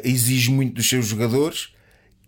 exige 0.05 0.51
muito 0.51 0.75
dos 0.75 0.89
seus 0.89 1.07
jogadores 1.07 1.71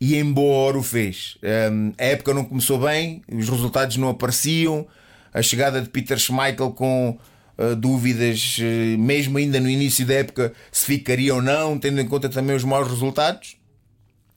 e 0.01 0.17
embora 0.17 0.79
o 0.79 0.83
fez. 0.83 1.37
Um, 1.71 1.93
a 1.99 2.05
época 2.05 2.33
não 2.33 2.45
começou 2.45 2.79
bem, 2.79 3.23
os 3.31 3.49
resultados 3.49 3.99
não 3.99 4.09
apareciam, 4.09 4.87
a 5.33 5.43
chegada 5.43 5.81
de 5.81 5.91
Peter 5.91 6.19
Schmeichel 6.19 6.73
com 6.73 7.19
uh, 7.59 7.77
dúvidas, 7.77 8.57
uh, 8.59 8.99
mesmo 8.99 9.37
ainda 9.37 9.61
no 9.61 9.69
início 9.69 10.07
da 10.07 10.15
época, 10.15 10.55
se 10.73 10.87
ficaria 10.87 11.35
ou 11.35 11.43
não, 11.43 11.79
tendo 11.79 12.01
em 12.01 12.09
conta 12.09 12.31
também 12.31 12.57
os 12.57 12.65
maus 12.65 12.89
resultados. 12.89 13.59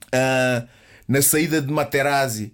Uh, 0.07 0.67
na 1.07 1.21
saída 1.21 1.61
de 1.61 1.71
Materazzi 1.71 2.53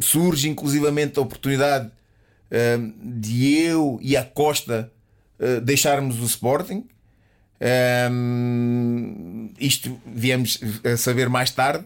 surge 0.00 0.46
inclusivamente 0.50 1.18
a 1.18 1.22
oportunidade 1.22 1.90
de 3.02 3.54
eu 3.54 3.98
e 4.02 4.14
a 4.14 4.22
Costa 4.22 4.92
deixarmos 5.62 6.20
o 6.20 6.26
Sporting. 6.26 6.86
Um, 7.60 9.52
isto 9.60 10.00
viemos 10.06 10.58
a 10.84 10.96
saber 10.96 11.28
mais 11.28 11.50
tarde. 11.50 11.84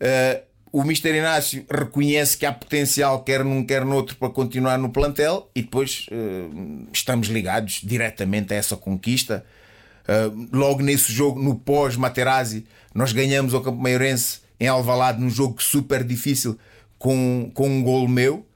Uh, 0.00 0.42
o 0.72 0.84
Mister 0.84 1.14
Inácio 1.14 1.64
reconhece 1.68 2.36
que 2.36 2.46
há 2.46 2.52
potencial, 2.52 3.24
quer 3.24 3.44
num, 3.44 3.64
quer 3.64 3.84
noutro, 3.84 4.16
para 4.16 4.28
continuar 4.30 4.78
no 4.78 4.90
plantel 4.90 5.50
e 5.54 5.62
depois 5.62 6.06
uh, 6.12 6.86
estamos 6.92 7.28
ligados 7.28 7.80
diretamente 7.82 8.52
a 8.52 8.56
essa 8.56 8.76
conquista. 8.76 9.44
Uh, 10.04 10.48
logo 10.52 10.82
nesse 10.82 11.12
jogo, 11.12 11.42
no 11.42 11.54
pós-Materazzi, 11.56 12.66
nós 12.94 13.12
ganhamos 13.12 13.54
ao 13.54 13.62
Campo 13.62 13.80
Maiorense 13.80 14.40
em 14.60 14.68
Alvalade 14.68 15.20
num 15.20 15.30
jogo 15.30 15.62
super 15.62 16.04
difícil 16.04 16.58
com, 16.98 17.50
com 17.54 17.68
um 17.68 17.82
gol 17.82 18.06
meu. 18.06 18.46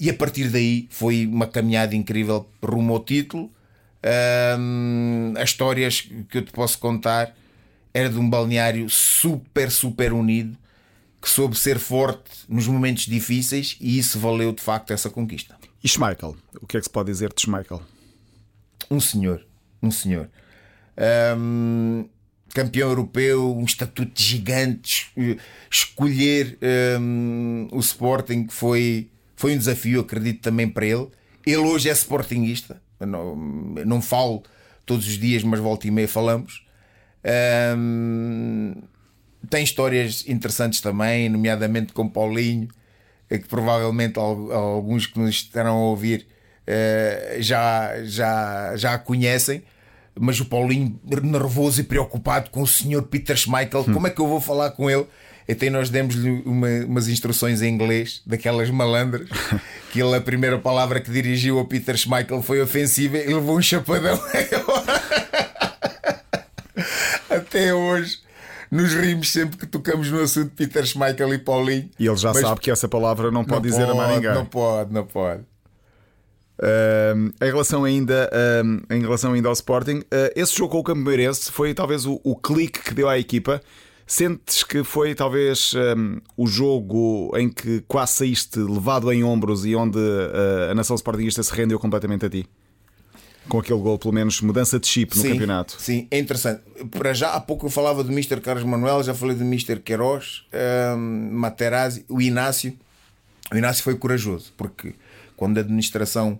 e 0.00 0.10
a 0.10 0.14
partir 0.14 0.48
daí 0.50 0.88
foi 0.90 1.26
uma 1.26 1.46
caminhada 1.46 1.94
incrível 1.94 2.46
rumo 2.62 2.92
ao 2.92 3.00
título. 3.00 3.50
Um, 4.06 5.34
as 5.36 5.50
histórias 5.50 6.02
que 6.28 6.38
eu 6.38 6.44
te 6.44 6.52
posso 6.52 6.78
contar 6.78 7.34
era 7.92 8.08
de 8.08 8.18
um 8.18 8.28
balneário 8.28 8.88
super, 8.88 9.70
super 9.70 10.12
unido 10.12 10.56
que 11.20 11.28
soube 11.28 11.58
ser 11.58 11.78
forte 11.78 12.30
nos 12.48 12.68
momentos 12.68 13.06
difíceis 13.06 13.76
e 13.80 13.98
isso 13.98 14.18
valeu 14.20 14.52
de 14.52 14.62
facto 14.62 14.92
essa 14.92 15.10
conquista. 15.10 15.56
E 15.82 15.88
Schmeichel? 15.88 16.36
O 16.60 16.66
que 16.66 16.76
é 16.76 16.80
que 16.80 16.84
se 16.84 16.90
pode 16.90 17.10
dizer 17.10 17.32
de 17.32 17.42
Schmeichel? 17.42 17.82
Um 18.88 19.00
senhor, 19.00 19.44
um 19.82 19.90
senhor. 19.90 20.30
Um, 21.36 22.08
campeão 22.54 22.90
europeu, 22.90 23.56
um 23.56 23.64
estatuto 23.64 24.22
gigante. 24.22 25.10
Escolher 25.68 26.58
um, 27.00 27.68
o 27.72 27.80
Sporting 27.80 28.46
foi, 28.48 29.10
foi 29.34 29.54
um 29.54 29.58
desafio, 29.58 30.00
acredito 30.00 30.42
também 30.42 30.68
para 30.68 30.86
ele. 30.86 31.08
Ele 31.44 31.56
hoje 31.56 31.88
é 31.88 31.92
Sportingista 31.92 32.80
não, 33.00 33.36
não 33.36 34.00
falo 34.00 34.42
todos 34.84 35.06
os 35.06 35.18
dias, 35.18 35.42
mas 35.42 35.60
volta 35.60 35.86
e 35.86 35.90
meia 35.90 36.08
falamos. 36.08 36.64
Um, 37.76 38.74
tem 39.50 39.64
histórias 39.64 40.24
interessantes 40.28 40.80
também, 40.80 41.28
nomeadamente 41.28 41.92
com 41.92 42.08
Paulinho, 42.08 42.68
que 43.28 43.48
provavelmente 43.48 44.18
alguns 44.18 45.06
que 45.06 45.18
nos 45.18 45.30
estarão 45.30 45.76
a 45.76 45.84
ouvir 45.86 46.26
uh, 46.62 47.42
já, 47.42 47.92
já, 48.04 48.76
já 48.76 48.94
a 48.94 48.98
conhecem. 48.98 49.62
mas 50.18 50.40
o 50.40 50.46
Paulinho 50.46 50.98
nervoso 51.22 51.80
e 51.80 51.84
preocupado 51.84 52.50
com 52.50 52.62
o 52.62 52.66
senhor 52.66 53.02
Peter 53.02 53.36
Schmeichel, 53.36 53.80
hum. 53.80 53.92
como 53.92 54.06
é 54.06 54.10
que 54.10 54.20
eu 54.20 54.28
vou 54.28 54.40
falar 54.40 54.70
com 54.70 54.88
ele? 54.88 55.06
Então 55.48 55.70
nós 55.70 55.90
demos-lhe 55.90 56.42
uma, 56.44 56.68
umas 56.86 57.08
instruções 57.08 57.62
em 57.62 57.72
inglês, 57.72 58.20
daquelas 58.26 58.68
malandras, 58.70 59.28
que 59.92 60.02
ele, 60.02 60.16
a 60.16 60.20
primeira 60.20 60.58
palavra 60.58 61.00
que 61.00 61.10
dirigiu 61.10 61.58
ao 61.58 61.64
Peter 61.64 61.96
Schmeichel 61.96 62.42
foi 62.42 62.60
ofensiva 62.60 63.16
e 63.16 63.32
levou 63.32 63.56
um 63.56 63.62
chapadão. 63.62 64.20
Até 67.30 67.72
hoje 67.72 68.18
nos 68.70 68.92
rimos 68.92 69.30
sempre 69.30 69.56
que 69.56 69.66
tocamos 69.66 70.10
no 70.10 70.20
assunto 70.20 70.50
Peter 70.54 70.84
Schmeichel 70.84 71.32
e 71.34 71.38
Paulinho. 71.38 71.88
E 71.98 72.06
ele 72.06 72.16
já 72.16 72.32
Mas 72.32 72.42
sabe 72.42 72.60
que 72.60 72.70
essa 72.70 72.88
palavra 72.88 73.30
não 73.30 73.44
pode 73.44 73.68
não 73.68 73.70
dizer 73.70 73.86
pode, 73.86 73.98
a 73.98 74.02
mais 74.02 74.14
ninguém. 74.16 74.34
Não 74.34 74.44
pode, 74.44 74.92
não 74.92 75.06
pode. 75.06 75.42
Uh, 76.58 77.28
em 77.42 77.44
relação 77.44 77.84
ainda 77.84 78.30
uh, 78.32 78.94
em 78.94 79.02
relação 79.02 79.34
ainda 79.34 79.48
ao 79.48 79.52
Sporting, 79.52 79.98
uh, 79.98 80.32
esse 80.34 80.56
jogo 80.56 80.72
com 80.72 80.78
o 80.78 80.82
Campeonato 80.82 81.52
foi 81.52 81.74
talvez 81.74 82.06
o, 82.06 82.18
o, 82.24 82.34
clique 82.34 82.82
que 82.82 82.94
deu 82.94 83.08
à 83.08 83.18
equipa. 83.18 83.60
Sentes 84.06 84.62
que 84.62 84.84
foi 84.84 85.16
talvez 85.16 85.72
um, 85.74 86.20
o 86.36 86.46
jogo 86.46 87.32
em 87.36 87.48
que 87.48 87.82
quase 87.88 88.12
saíste 88.12 88.60
levado 88.60 89.12
em 89.12 89.24
ombros 89.24 89.66
e 89.66 89.74
onde 89.74 89.98
a 90.70 90.74
nação 90.74 90.94
Sportingista 90.94 91.42
se 91.42 91.52
rendeu 91.52 91.76
completamente 91.76 92.24
a 92.24 92.30
ti? 92.30 92.46
Com 93.48 93.58
aquele 93.58 93.80
gol, 93.80 93.98
pelo 93.98 94.14
menos, 94.14 94.40
mudança 94.40 94.78
de 94.78 94.86
chip 94.86 95.16
no 95.16 95.22
sim, 95.22 95.32
campeonato. 95.32 95.76
Sim, 95.80 96.06
é 96.10 96.18
interessante. 96.18 96.62
Para 96.90 97.12
já, 97.14 97.32
há 97.32 97.40
pouco 97.40 97.66
eu 97.66 97.70
falava 97.70 98.04
do 98.04 98.12
Mr. 98.12 98.40
Carlos 98.40 98.64
Manuel, 98.64 99.02
já 99.02 99.14
falei 99.14 99.36
do 99.36 99.44
Mr. 99.44 99.80
Queiroz, 99.80 100.44
um, 100.96 101.30
Materazzi, 101.32 102.04
o 102.08 102.20
Inácio. 102.20 102.76
O 103.52 103.56
Inácio 103.56 103.82
foi 103.82 103.96
corajoso, 103.96 104.52
porque 104.56 104.94
quando 105.36 105.58
a 105.58 105.60
administração 105.60 106.38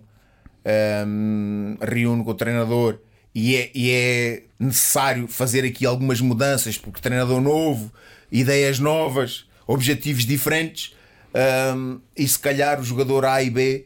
um, 1.05 1.77
reúne 1.81 2.23
com 2.23 2.31
o 2.31 2.33
treinador 2.33 2.99
e 3.39 3.55
é, 3.55 3.71
e 3.75 3.91
é 3.91 4.43
necessário 4.59 5.27
fazer 5.27 5.63
aqui 5.63 5.85
algumas 5.85 6.19
mudanças, 6.19 6.75
porque 6.75 6.99
treinador 6.99 7.39
novo, 7.39 7.93
ideias 8.31 8.79
novas, 8.79 9.45
objetivos 9.67 10.25
diferentes, 10.25 10.95
um, 11.75 11.99
e 12.17 12.27
se 12.27 12.39
calhar 12.39 12.79
o 12.79 12.83
jogador 12.83 13.25
A 13.25 13.43
e 13.43 13.51
B 13.51 13.85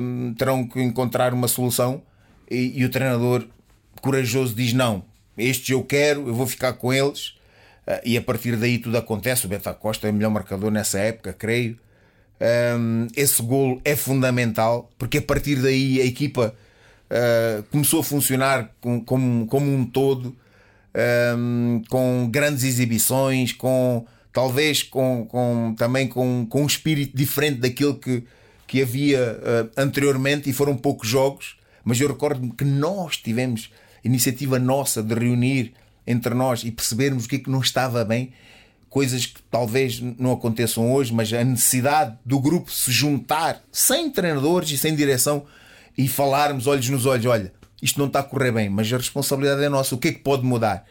um, 0.00 0.32
terão 0.32 0.66
que 0.66 0.80
encontrar 0.80 1.34
uma 1.34 1.46
solução. 1.46 2.02
E, 2.50 2.80
e, 2.80 2.82
o 2.82 2.88
treinador 2.88 3.46
corajoso 4.00 4.54
diz: 4.54 4.72
Não, 4.72 5.04
estes 5.36 5.68
eu 5.68 5.84
quero, 5.84 6.26
eu 6.26 6.34
vou 6.34 6.46
ficar 6.46 6.72
com 6.72 6.90
eles. 6.90 7.38
Uh, 7.86 8.00
e 8.02 8.16
a 8.16 8.22
partir 8.22 8.56
daí 8.56 8.78
tudo 8.78 8.96
acontece. 8.96 9.44
O 9.44 9.48
Beta 9.50 9.74
Costa 9.74 10.08
é 10.08 10.10
o 10.10 10.14
melhor 10.14 10.30
marcador 10.30 10.70
nessa 10.70 10.98
época, 10.98 11.34
creio. 11.34 11.78
Um, 12.78 13.08
esse 13.14 13.42
golo 13.42 13.78
é 13.84 13.94
fundamental 13.94 14.88
porque 14.96 15.18
a 15.18 15.22
partir 15.22 15.56
daí 15.56 16.00
a 16.00 16.06
equipa 16.06 16.54
uh, 17.10 17.62
começou 17.64 18.00
a 18.00 18.04
funcionar 18.04 18.70
com, 18.80 19.00
como, 19.00 19.46
como 19.46 19.74
um 19.74 19.84
todo, 19.84 20.36
um, 21.36 21.82
com 21.88 22.28
grandes 22.30 22.64
exibições, 22.64 23.52
com 23.52 24.06
talvez 24.32 24.82
com, 24.82 25.26
com, 25.26 25.74
também 25.76 26.06
com, 26.06 26.46
com 26.48 26.62
um 26.62 26.66
espírito 26.66 27.16
diferente 27.16 27.60
daquilo 27.60 27.96
que, 27.96 28.24
que 28.66 28.82
havia 28.82 29.38
uh, 29.38 29.70
anteriormente 29.76 30.48
e 30.48 30.52
foram 30.52 30.76
poucos 30.76 31.08
jogos, 31.08 31.56
mas 31.84 32.00
eu 32.00 32.08
recordo-me 32.08 32.52
que 32.52 32.64
nós 32.64 33.16
tivemos 33.16 33.70
iniciativa 34.04 34.58
nossa 34.58 35.02
de 35.02 35.14
reunir 35.14 35.72
entre 36.06 36.34
nós 36.34 36.64
e 36.64 36.70
percebermos 36.70 37.24
o 37.24 37.28
que 37.28 37.36
é 37.36 37.38
que 37.38 37.50
não 37.50 37.60
estava 37.60 38.04
bem 38.04 38.32
coisas 38.90 39.24
que 39.24 39.40
talvez 39.48 40.00
não 40.18 40.32
aconteçam 40.32 40.92
hoje, 40.92 41.14
mas 41.14 41.32
a 41.32 41.44
necessidade 41.44 42.18
do 42.26 42.40
grupo 42.40 42.72
se 42.72 42.90
juntar 42.90 43.62
sem 43.70 44.10
treinadores 44.10 44.68
e 44.72 44.76
sem 44.76 44.96
direção 44.96 45.46
e 45.96 46.08
falarmos 46.08 46.66
olhos 46.66 46.88
nos 46.88 47.06
olhos: 47.06 47.26
olha, 47.26 47.52
isto 47.82 47.98
não 47.98 48.06
está 48.06 48.20
a 48.20 48.22
correr 48.22 48.52
bem, 48.52 48.68
mas 48.68 48.92
a 48.92 48.96
responsabilidade 48.96 49.62
é 49.62 49.68
nossa, 49.68 49.94
o 49.94 49.98
que 49.98 50.08
é 50.08 50.12
que 50.12 50.20
pode 50.20 50.44
mudar? 50.44 50.84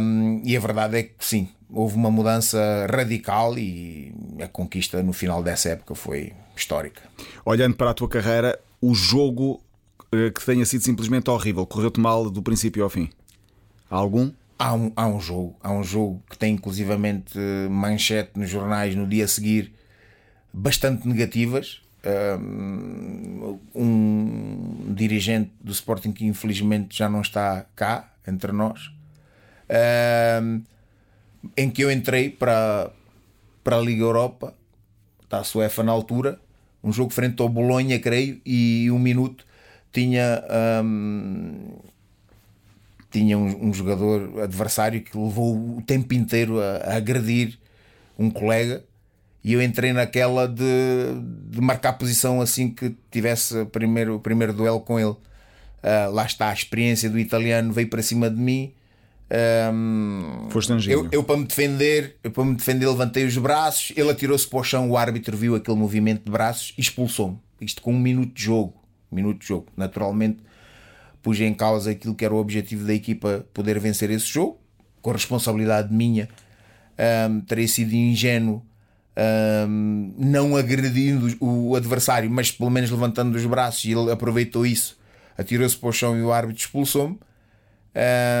Um, 0.00 0.40
e 0.44 0.56
a 0.56 0.60
verdade 0.60 0.98
é 0.98 1.02
que 1.02 1.14
sim, 1.20 1.48
houve 1.70 1.96
uma 1.96 2.10
mudança 2.10 2.86
radical 2.90 3.58
e 3.58 4.14
a 4.42 4.48
conquista 4.48 5.02
no 5.02 5.12
final 5.12 5.42
dessa 5.42 5.70
época 5.70 5.94
foi 5.94 6.32
histórica. 6.56 7.02
Olhando 7.44 7.76
para 7.76 7.90
a 7.90 7.94
tua 7.94 8.08
carreira, 8.08 8.58
o 8.80 8.94
jogo 8.94 9.62
eh, 10.12 10.30
que 10.30 10.44
tenha 10.44 10.64
sido 10.64 10.82
simplesmente 10.82 11.28
horrível, 11.30 11.66
correu-te 11.66 12.00
mal 12.00 12.30
do 12.30 12.42
princípio 12.42 12.82
ao 12.82 12.90
fim? 12.90 13.10
Há 13.90 13.96
algum? 13.96 14.30
Há 14.58 14.74
um, 14.74 14.92
há 14.96 15.06
um 15.06 15.20
jogo, 15.20 15.56
há 15.62 15.70
um 15.70 15.84
jogo 15.84 16.22
que 16.28 16.36
tem 16.36 16.54
inclusivamente 16.54 17.38
manchete 17.70 18.32
nos 18.34 18.50
jornais 18.50 18.94
no 18.94 19.06
dia 19.06 19.24
a 19.24 19.28
seguir 19.28 19.72
bastante 20.52 21.06
negativas. 21.06 21.80
Um 23.74 24.94
dirigente 24.94 25.50
do 25.60 25.72
Sporting 25.72 26.12
que 26.12 26.24
infelizmente 26.24 26.96
já 26.96 27.08
não 27.08 27.20
está 27.20 27.66
cá 27.74 28.12
entre 28.26 28.52
nós, 28.52 28.90
em 31.56 31.70
que 31.70 31.82
eu 31.82 31.90
entrei 31.90 32.30
para, 32.30 32.90
para 33.62 33.76
a 33.76 33.80
Liga 33.80 34.02
Europa, 34.02 34.54
está 35.22 35.40
a 35.40 35.44
Suefa 35.44 35.82
na 35.82 35.92
altura, 35.92 36.40
um 36.82 36.92
jogo 36.92 37.12
frente 37.12 37.40
ao 37.42 37.48
Bolonha, 37.48 37.98
creio, 37.98 38.40
e 38.44 38.90
um 38.90 38.98
minuto 38.98 39.44
tinha 39.92 40.44
um, 40.84 41.78
tinha 43.10 43.38
um, 43.38 43.68
um, 43.68 43.74
jogador 43.74 44.42
adversário 44.42 45.00
que 45.02 45.16
levou 45.16 45.78
o 45.78 45.82
tempo 45.82 46.14
inteiro 46.14 46.60
a, 46.60 46.76
a, 46.76 46.96
agredir 46.96 47.58
um 48.18 48.30
colega 48.30 48.84
e 49.42 49.52
eu 49.52 49.62
entrei 49.62 49.92
naquela 49.92 50.46
de, 50.46 50.64
de 51.48 51.60
marcar 51.60 51.94
posição 51.94 52.40
assim 52.40 52.70
que 52.70 52.94
tivesse 53.10 53.58
o 53.58 53.66
primeiro, 53.66 54.16
o 54.16 54.20
primeiro 54.20 54.52
duelo 54.52 54.80
com 54.80 54.98
ele. 54.98 55.10
Uh, 55.10 56.10
lá 56.12 56.26
está, 56.26 56.50
a 56.50 56.52
experiência 56.52 57.08
do 57.08 57.18
italiano 57.18 57.72
veio 57.72 57.88
para 57.88 58.02
cima 58.02 58.28
de 58.28 58.36
mim. 58.36 58.74
Um, 59.72 60.48
Foste 60.48 60.72
eu, 60.90 61.06
eu, 61.12 61.22
para 61.22 61.36
me 61.36 61.44
defender, 61.44 62.16
eu 62.24 62.30
para 62.30 62.44
me 62.44 62.54
defender 62.56 62.88
levantei 62.88 63.24
os 63.24 63.36
braços, 63.36 63.92
ele 63.96 64.10
atirou-se 64.10 64.46
para 64.46 64.58
o 64.58 64.64
chão, 64.64 64.90
o 64.90 64.96
árbitro 64.96 65.36
viu 65.36 65.54
aquele 65.54 65.76
movimento 65.76 66.24
de 66.24 66.30
braços 66.30 66.74
e 66.76 66.80
expulsou-me. 66.80 67.38
Isto 67.60 67.82
com 67.82 67.92
um 67.92 67.98
minuto 67.98 68.32
de 68.34 68.42
jogo. 68.42 68.74
Um 69.12 69.16
minuto 69.16 69.40
de 69.40 69.46
jogo. 69.46 69.66
Naturalmente 69.76 70.38
pus 71.22 71.40
em 71.40 71.52
causa 71.52 71.90
aquilo 71.90 72.14
que 72.14 72.24
era 72.24 72.34
o 72.34 72.38
objetivo 72.38 72.86
da 72.86 72.94
equipa 72.94 73.46
poder 73.52 73.78
vencer 73.78 74.10
esse 74.10 74.26
jogo, 74.26 74.58
com 75.02 75.10
responsabilidade 75.10 75.92
minha, 75.92 76.28
um, 77.28 77.40
terei 77.40 77.68
sido 77.68 77.92
ingênuo 77.92 78.64
um, 79.18 80.14
não 80.16 80.56
agredindo 80.56 81.36
o 81.40 81.74
adversário, 81.74 82.30
mas 82.30 82.50
pelo 82.50 82.70
menos 82.70 82.90
levantando 82.90 83.34
os 83.34 83.44
braços 83.44 83.84
e 83.84 83.92
ele 83.92 84.12
aproveitou 84.12 84.64
isso, 84.64 84.96
atirou-se 85.36 85.76
para 85.76 85.88
o 85.88 85.92
chão 85.92 86.16
e 86.16 86.22
o 86.22 86.32
árbitro 86.32 86.60
expulsou-me. 86.60 87.18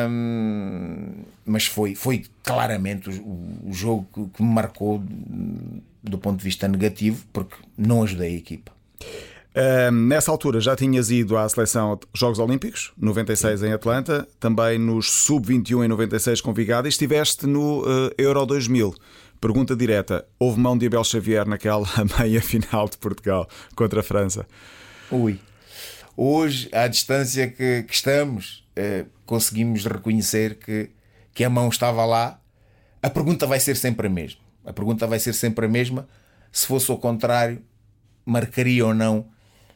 Um, 0.08 1.24
mas 1.44 1.66
foi, 1.66 1.94
foi 1.96 2.24
claramente 2.44 3.10
o, 3.10 3.68
o 3.68 3.72
jogo 3.72 4.06
que, 4.14 4.36
que 4.36 4.42
me 4.42 4.54
marcou 4.54 5.02
do 6.02 6.18
ponto 6.18 6.38
de 6.38 6.44
vista 6.44 6.68
negativo, 6.68 7.24
porque 7.32 7.56
não 7.76 8.04
ajudei 8.04 8.34
a 8.34 8.38
equipa 8.38 8.72
nessa 9.92 10.30
altura 10.30 10.60
já 10.60 10.76
tinhas 10.76 11.10
ido 11.10 11.36
à 11.36 11.48
seleção 11.48 11.98
Jogos 12.14 12.38
Olímpicos, 12.38 12.92
96 12.96 13.62
em 13.62 13.72
Atlanta, 13.72 14.26
também 14.38 14.78
nos 14.78 15.10
Sub-21 15.10 15.84
em 15.84 15.88
96 15.88 16.40
com 16.40 16.52
Vigada 16.52 16.86
e 16.86 16.90
estiveste 16.90 17.46
no 17.46 17.82
uh, 17.82 18.10
Euro 18.16 18.46
2000. 18.46 18.94
Pergunta 19.40 19.76
direta: 19.76 20.26
houve 20.38 20.58
mão 20.58 20.76
de 20.76 20.86
Abel 20.86 21.04
Xavier 21.04 21.46
naquela 21.46 21.86
meia 22.18 22.42
final 22.42 22.88
de 22.88 22.98
Portugal 22.98 23.48
contra 23.74 24.00
a 24.00 24.02
França? 24.02 24.46
Ui. 25.10 25.38
Hoje, 26.16 26.68
à 26.72 26.88
distância 26.88 27.46
que, 27.46 27.84
que 27.84 27.94
estamos, 27.94 28.66
uh, 28.76 29.06
conseguimos 29.24 29.84
reconhecer 29.84 30.58
que, 30.58 30.90
que 31.32 31.44
a 31.44 31.50
mão 31.50 31.68
estava 31.68 32.04
lá. 32.04 32.40
A 33.00 33.08
pergunta 33.08 33.46
vai 33.46 33.60
ser 33.60 33.76
sempre 33.76 34.08
a 34.08 34.10
mesma. 34.10 34.40
A 34.64 34.72
pergunta 34.72 35.06
vai 35.06 35.20
ser 35.20 35.32
sempre 35.32 35.66
a 35.66 35.68
mesma. 35.68 36.08
Se 36.50 36.66
fosse 36.66 36.90
ao 36.90 36.98
contrário, 36.98 37.62
marcaria 38.26 38.84
ou 38.84 38.92
não 38.92 39.26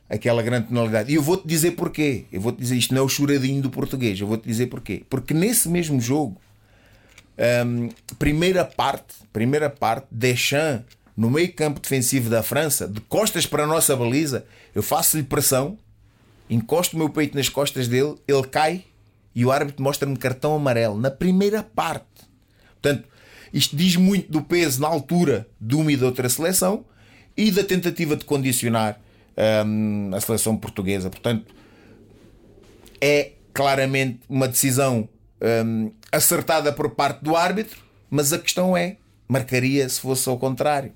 aquela 0.08 0.42
grande 0.42 0.68
tonalidade. 0.68 1.10
E 1.10 1.14
eu 1.14 1.22
vou-te 1.22 1.46
dizer 1.46 1.70
porquê. 1.72 2.26
Eu 2.30 2.40
vou-te 2.40 2.58
dizer, 2.58 2.76
isto 2.76 2.92
não 2.92 3.02
é 3.02 3.04
o 3.04 3.08
choradinho 3.08 3.62
do 3.62 3.70
português. 3.70 4.20
Eu 4.20 4.26
vou-te 4.26 4.46
dizer 4.46 4.66
porquê. 4.66 5.04
Porque 5.08 5.32
nesse 5.32 5.68
mesmo 5.68 6.00
jogo, 6.00 6.38
um, 7.66 7.88
primeira 8.18 8.64
parte, 8.64 9.14
primeira 9.32 9.68
parte, 9.68 10.06
Deschamps, 10.10 10.84
no 11.16 11.30
meio 11.30 11.52
campo 11.52 11.80
defensivo 11.80 12.30
da 12.30 12.42
França, 12.42 12.88
de 12.88 13.00
costas 13.02 13.44
para 13.44 13.64
a 13.64 13.66
nossa 13.66 13.94
baliza, 13.96 14.46
eu 14.74 14.82
faço-lhe 14.82 15.22
pressão, 15.22 15.76
encosto 16.48 16.96
o 16.96 16.98
meu 16.98 17.10
peito 17.10 17.36
nas 17.36 17.48
costas 17.48 17.88
dele, 17.88 18.14
ele 18.26 18.46
cai 18.46 18.84
e 19.34 19.44
o 19.44 19.50
árbitro 19.50 19.82
mostra-me 19.82 20.16
cartão 20.16 20.54
amarelo 20.54 20.98
na 20.98 21.10
primeira 21.10 21.62
parte. 21.62 22.06
Portanto, 22.80 23.08
isto 23.52 23.76
diz 23.76 23.96
muito 23.96 24.30
do 24.30 24.42
peso 24.42 24.80
na 24.80 24.88
altura 24.88 25.46
de 25.60 25.74
uma 25.74 25.92
e 25.92 25.96
de 25.96 26.04
outra 26.04 26.28
seleção 26.28 26.84
e 27.36 27.50
da 27.50 27.62
tentativa 27.62 28.16
de 28.16 28.24
condicionar 28.24 29.00
a 30.14 30.20
seleção 30.20 30.56
portuguesa. 30.56 31.10
Portanto, 31.10 31.54
é 33.00 33.32
claramente 33.52 34.20
uma 34.28 34.48
decisão 34.48 35.08
acertada 36.12 36.72
por 36.72 36.90
parte 36.90 37.24
do 37.24 37.34
árbitro, 37.34 37.80
mas 38.08 38.32
a 38.32 38.38
questão 38.38 38.76
é: 38.76 38.98
marcaria 39.26 39.88
se 39.88 40.00
fosse 40.00 40.28
ao 40.28 40.38
contrário? 40.38 40.92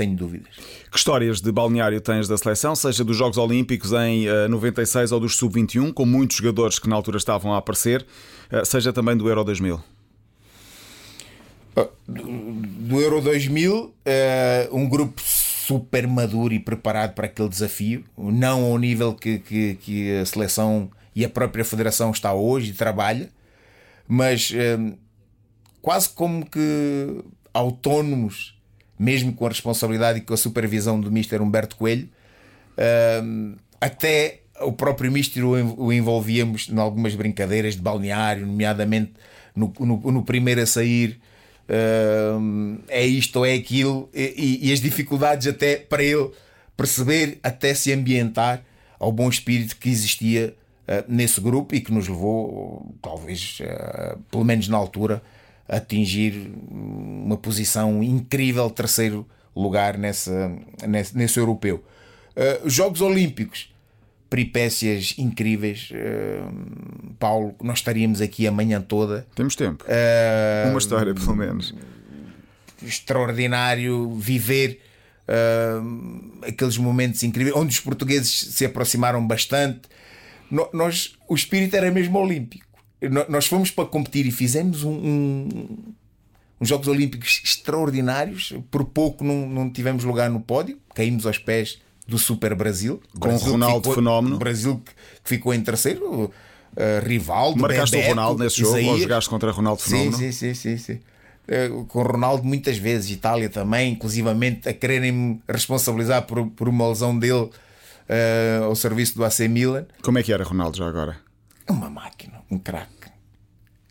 tenho 0.00 0.16
dúvidas. 0.16 0.48
Que 0.90 0.96
histórias 0.96 1.42
de 1.42 1.52
balneário 1.52 2.00
tens 2.00 2.26
da 2.26 2.38
seleção, 2.38 2.74
seja 2.74 3.04
dos 3.04 3.16
Jogos 3.18 3.36
Olímpicos 3.36 3.92
em 3.92 4.28
uh, 4.28 4.48
96 4.48 5.12
ou 5.12 5.20
dos 5.20 5.36
Sub-21, 5.36 5.92
com 5.92 6.06
muitos 6.06 6.38
jogadores 6.38 6.78
que 6.78 6.88
na 6.88 6.96
altura 6.96 7.18
estavam 7.18 7.52
a 7.52 7.58
aparecer, 7.58 8.06
uh, 8.50 8.64
seja 8.64 8.94
também 8.94 9.14
do 9.14 9.28
Euro 9.28 9.44
2000? 9.44 9.78
Do, 11.76 11.84
do 12.08 13.00
Euro 13.00 13.20
2000, 13.20 13.94
um 14.72 14.88
grupo 14.88 15.20
super 15.22 16.06
maduro 16.06 16.52
e 16.52 16.58
preparado 16.58 17.14
para 17.14 17.26
aquele 17.26 17.48
desafio, 17.48 18.04
não 18.18 18.64
ao 18.64 18.76
nível 18.76 19.14
que, 19.14 19.38
que, 19.38 19.74
que 19.76 20.16
a 20.18 20.26
seleção 20.26 20.90
e 21.14 21.24
a 21.24 21.28
própria 21.28 21.64
federação 21.64 22.10
está 22.10 22.32
hoje 22.32 22.70
e 22.70 22.74
trabalha, 22.74 23.30
mas 24.12 24.50
um, 24.50 24.96
quase 25.80 26.08
como 26.08 26.44
que 26.44 27.22
autónomos, 27.54 28.60
mesmo 28.98 29.32
com 29.32 29.46
a 29.46 29.50
responsabilidade 29.50 30.18
e 30.18 30.22
com 30.22 30.34
a 30.34 30.36
supervisão 30.36 31.00
do 31.00 31.12
Mister 31.12 31.40
Humberto 31.40 31.76
Coelho, 31.76 32.08
um, 33.22 33.54
até 33.80 34.40
o 34.62 34.72
próprio 34.72 35.12
Mister 35.12 35.44
o 35.44 35.92
envolvíamos 35.92 36.68
em 36.68 36.76
algumas 36.76 37.14
brincadeiras 37.14 37.76
de 37.76 37.82
balneário, 37.82 38.44
nomeadamente 38.44 39.12
no, 39.54 39.72
no, 39.78 39.98
no 40.10 40.24
primeiro 40.24 40.60
a 40.60 40.66
sair 40.66 41.20
uh, 41.68 42.82
é 42.88 43.06
isto 43.06 43.36
ou 43.36 43.46
é 43.46 43.54
aquilo, 43.54 44.10
e, 44.12 44.58
e, 44.68 44.72
as 44.72 44.80
dificuldades 44.80 45.46
até 45.46 45.76
para 45.76 46.02
ele 46.02 46.32
perceber, 46.76 47.38
até 47.44 47.74
se 47.74 47.92
ambientar 47.92 48.64
ao 48.98 49.12
bom 49.12 49.28
espírito 49.28 49.76
que 49.76 49.88
existia 49.88 50.56
nesse 51.08 51.40
grupo 51.40 51.74
e 51.74 51.80
que 51.80 51.92
nos 51.92 52.08
levou, 52.08 52.94
talvez, 53.00 53.58
uh, 53.60 54.18
pelo 54.30 54.44
menos 54.44 54.68
na 54.68 54.76
altura, 54.76 55.22
a 55.68 55.76
atingir 55.76 56.52
uma 56.70 57.36
posição 57.36 58.02
incrível, 58.02 58.68
terceiro 58.70 59.26
lugar 59.54 59.96
nessa, 59.96 60.50
nesse, 60.86 61.16
nesse 61.16 61.38
europeu. 61.38 61.84
Jogos 62.64 63.00
Olímpicos 63.00 63.70
peripécias 64.30 65.16
incríveis. 65.18 65.90
Uh, 65.90 67.12
Paulo, 67.18 67.54
nós 67.60 67.78
estaríamos 67.78 68.20
aqui 68.20 68.46
a 68.46 68.52
manhã 68.52 68.80
toda. 68.80 69.26
Temos 69.34 69.56
tempo. 69.56 69.84
Uh, 69.84 70.70
Uma 70.70 70.78
história, 70.78 71.12
pelo 71.12 71.34
menos. 71.34 71.74
Extraordinário 72.80 74.14
viver 74.14 74.80
uh, 75.28 76.46
aqueles 76.46 76.78
momentos 76.78 77.22
incríveis, 77.24 77.54
onde 77.56 77.74
os 77.74 77.80
portugueses 77.80 78.54
se 78.54 78.64
aproximaram 78.64 79.26
bastante. 79.26 79.80
Nós, 80.72 81.14
o 81.28 81.34
espírito 81.34 81.76
era 81.76 81.90
mesmo 81.90 82.18
olímpico. 82.18 82.66
Nós 83.28 83.46
fomos 83.46 83.70
para 83.70 83.86
competir 83.86 84.26
e 84.26 84.30
fizemos 84.30 84.84
um, 84.84 84.92
um, 84.92 85.68
uns 86.60 86.68
Jogos 86.68 86.88
Olímpicos 86.88 87.40
extraordinários. 87.44 88.52
Por 88.70 88.84
pouco 88.84 89.24
não, 89.24 89.48
não 89.48 89.70
tivemos 89.70 90.04
lugar 90.04 90.28
no 90.28 90.40
pódio, 90.40 90.78
caímos 90.94 91.24
aos 91.24 91.38
pés 91.38 91.80
do 92.06 92.18
Super 92.18 92.54
Brasil. 92.54 93.00
Com 93.14 93.20
Brasil 93.20 93.52
Ronaldo 93.52 93.78
ficou, 93.78 93.94
Fenómeno. 93.94 94.38
Brasil 94.38 94.82
que 94.84 94.92
ficou 95.24 95.54
em 95.54 95.62
terceiro. 95.62 96.30
Uh, 96.70 97.04
Rivaldo, 97.04 97.60
Marcaste 97.60 97.96
Bebeto, 97.96 98.12
o 98.12 98.14
Ronaldo 98.14 98.44
nesse 98.44 98.60
jogo 98.60 98.78
ou 98.78 98.98
jogaste 98.98 99.28
contra 99.28 99.50
Ronaldo 99.50 99.82
Fenómeno? 99.82 100.16
Sim, 100.16 100.30
sim, 100.30 100.54
sim, 100.54 100.76
sim, 100.76 100.78
sim. 100.78 101.00
Uh, 101.72 101.84
com 101.86 102.02
Ronaldo 102.02 102.44
muitas 102.44 102.76
vezes, 102.76 103.10
Itália 103.10 103.48
também, 103.48 103.92
inclusivamente 103.92 104.68
a 104.68 104.72
quererem 104.72 105.42
responsabilizar 105.48 106.22
por, 106.22 106.46
por 106.50 106.68
uma 106.68 106.88
lesão 106.88 107.18
dele 107.18 107.50
uh, 108.10 108.64
ao 108.64 108.74
serviço 108.74 109.14
do 109.16 109.24
AC 109.24 109.40
Milan. 109.40 109.86
Como 110.02 110.18
é 110.18 110.22
que 110.22 110.32
era 110.32 110.42
Ronaldo 110.42 110.76
já 110.76 110.86
agora? 110.86 111.16
Uma 111.68 111.88
máquina, 111.88 112.42
um 112.50 112.58
craque. 112.58 113.10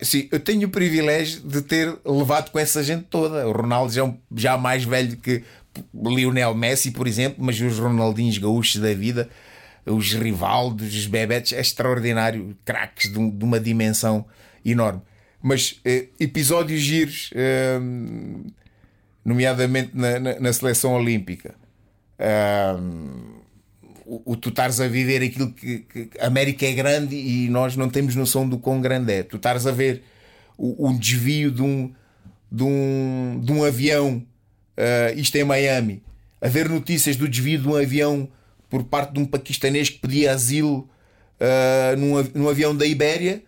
Sim, 0.01 0.29
eu 0.31 0.39
tenho 0.39 0.67
o 0.67 0.71
privilégio 0.71 1.41
de 1.41 1.61
ter 1.61 1.97
levado 2.05 2.51
com 2.51 2.59
essa 2.59 2.83
gente 2.83 3.05
toda. 3.05 3.47
O 3.47 3.51
Ronaldo 3.51 3.91
já, 3.91 4.05
é 4.05 4.13
já 4.35 4.57
mais 4.57 4.83
velho 4.83 5.17
que 5.17 5.43
Lionel 5.93 6.53
Messi, 6.55 6.91
por 6.91 7.07
exemplo, 7.07 7.43
mas 7.43 7.59
os 7.59 7.79
Ronaldinhos 7.79 8.37
gaúchos 8.37 8.81
da 8.81 8.93
vida, 8.93 9.29
os 9.85 10.13
Rivaldos, 10.13 10.93
os 10.95 11.05
Bebetes, 11.05 11.53
é 11.53 11.59
extraordinário, 11.59 12.57
craques 12.63 13.11
de, 13.11 13.31
de, 13.31 13.43
uma 13.43 13.59
dimensão 13.59 14.25
enorme. 14.63 15.01
Mas 15.41 15.79
eh, 15.85 16.07
episódios 16.19 16.81
giros, 16.81 17.29
eh, 17.33 17.79
nomeadamente 19.23 19.91
na, 19.93 20.19
na, 20.19 20.39
na, 20.39 20.53
seleção 20.53 20.93
olímpica. 20.93 21.55
Eh, 22.17 22.75
o, 24.09 24.33
o, 24.33 24.35
tu 24.35 24.49
estares 24.49 24.79
a 24.79 24.87
viver 24.87 25.21
aquilo 25.21 25.51
que, 25.51 25.79
que, 25.79 26.09
a 26.19 26.25
América 26.25 26.65
é 26.65 26.73
grande 26.73 27.15
e 27.15 27.47
nós 27.49 27.75
não 27.75 27.89
temos 27.89 28.15
noção 28.15 28.49
do 28.49 28.57
quão 28.57 28.81
grande 28.81 29.13
é. 29.13 29.23
Tu 29.23 29.35
estares 29.35 29.67
a 29.67 29.71
ver 29.71 30.01
o, 30.57 30.89
o 30.89 30.97
desvio 30.97 31.51
de 31.51 31.61
um, 31.61 31.93
de 32.51 32.63
um, 32.63 33.41
de 33.43 33.51
um 33.51 33.63
avião 33.63 34.25
uh, 34.77 35.19
isto 35.19 35.35
é 35.35 35.43
Miami, 35.43 36.01
haver 36.41 36.67
notícias 36.67 37.15
do 37.15 37.29
desvio 37.29 37.59
de 37.59 37.67
um 37.67 37.75
avião 37.75 38.27
por 38.67 38.83
parte 38.83 39.13
de 39.13 39.19
um 39.19 39.25
paquistanês 39.25 39.89
que 39.89 39.99
pedia 39.99 40.31
asilo 40.31 40.89
uh, 41.39 41.97
num, 41.97 42.23
num 42.33 42.49
avião 42.49 42.75
da 42.75 42.85
Ibéria 42.85 43.43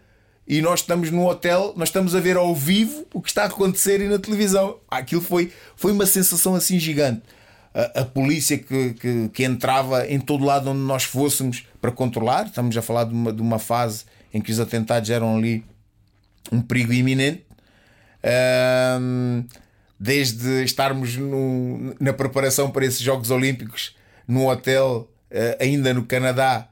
e 0.48 0.62
nós 0.62 0.82
estamos 0.82 1.10
no 1.10 1.28
hotel, 1.28 1.74
nós 1.76 1.90
estamos 1.90 2.14
a 2.14 2.20
ver 2.20 2.38
ao 2.38 2.54
vivo 2.54 3.08
o 3.14 3.22
que 3.22 3.30
está 3.30 3.44
a 3.44 3.46
acontecer 3.46 4.02
e 4.02 4.08
na 4.08 4.20
televisão. 4.20 4.80
Aquilo 4.90 5.22
foi, 5.22 5.52
foi 5.76 5.92
uma 5.92 6.06
sensação 6.06 6.56
assim 6.56 6.78
gigante. 6.78 7.22
A, 7.74 8.02
a 8.02 8.06
polícia 8.06 8.58
que, 8.58 8.94
que, 8.94 9.30
que, 9.30 9.44
entrava 9.46 10.06
em 10.08 10.20
todo 10.20 10.44
lado 10.44 10.70
onde 10.70 10.82
nós 10.82 11.04
fôssemos 11.04 11.66
para 11.80 11.92
controlar, 11.92 12.48
estamos 12.48 12.76
a 12.76 12.82
falar 12.82 13.06
de 13.06 13.14
uma, 13.14 13.32
de 13.32 13.42
uma 13.42 13.60
fase 13.60 14.06
em 14.34 14.42
que 14.42 14.52
os 14.52 14.60
atentados 14.60 15.10
eram 15.10 15.38
ali 15.38 15.64
um 16.52 16.62
perigo 16.62 16.92
iminente. 16.92 17.46
Uh, 18.24 19.44
desde 20.02 20.64
estarmos 20.64 21.16
no, 21.16 21.96
na 22.00 22.12
preparação 22.12 22.72
para 22.72 22.84
esses 22.86 23.02
Jogos 23.02 23.30
Olímpicos 23.30 23.96
no 24.28 24.50
hotel, 24.50 25.08
uh, 25.32 25.64
ainda 25.64 25.94
no 25.94 26.04
Canadá, 26.06 26.68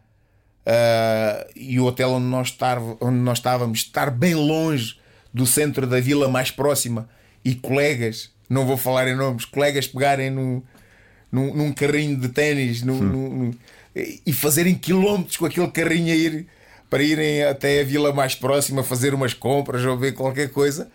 uh, 0.66 1.52
e 1.56 1.80
o 1.80 1.86
hotel 1.86 2.10
onde 2.14 2.26
nós, 2.26 2.48
estar, 2.48 2.80
onde 2.80 3.20
nós 3.20 3.38
estávamos, 3.38 3.80
estar 3.80 4.10
bem 4.10 4.34
longe 4.34 5.00
do 5.32 5.46
centro 5.46 5.86
da 5.86 6.00
vila 6.00 6.28
mais 6.28 6.50
próxima, 6.50 7.08
e 7.46 7.54
colegas, 7.54 8.32
não 8.50 8.66
vou 8.66 8.78
falar 8.78 9.08
em 9.08 9.16
nomes, 9.16 9.46
colegas 9.46 9.88
pegarem 9.88 10.32
no, 10.32 10.64
num, 11.32 11.54
num 11.54 11.72
carrinho 11.72 12.18
de 12.18 12.30
ténis 12.30 12.84
hum. 12.84 13.52
e 13.96 14.34
fazerem 14.34 14.76
quilómetros 14.76 15.38
com 15.38 15.46
aquele 15.46 15.70
carrinho 15.70 16.14
a 16.14 16.16
ir 16.16 16.48
para 16.90 17.04
irem 17.04 17.44
até 17.44 17.82
a 17.82 17.84
vila 17.84 18.14
mais 18.14 18.36
próxima 18.36 18.84
fazer 18.84 19.14
umas 19.14 19.34
compras 19.34 19.86
ou 19.86 19.98
ver 19.98 20.14
qualquer 20.14 20.50
coisa 20.50 20.90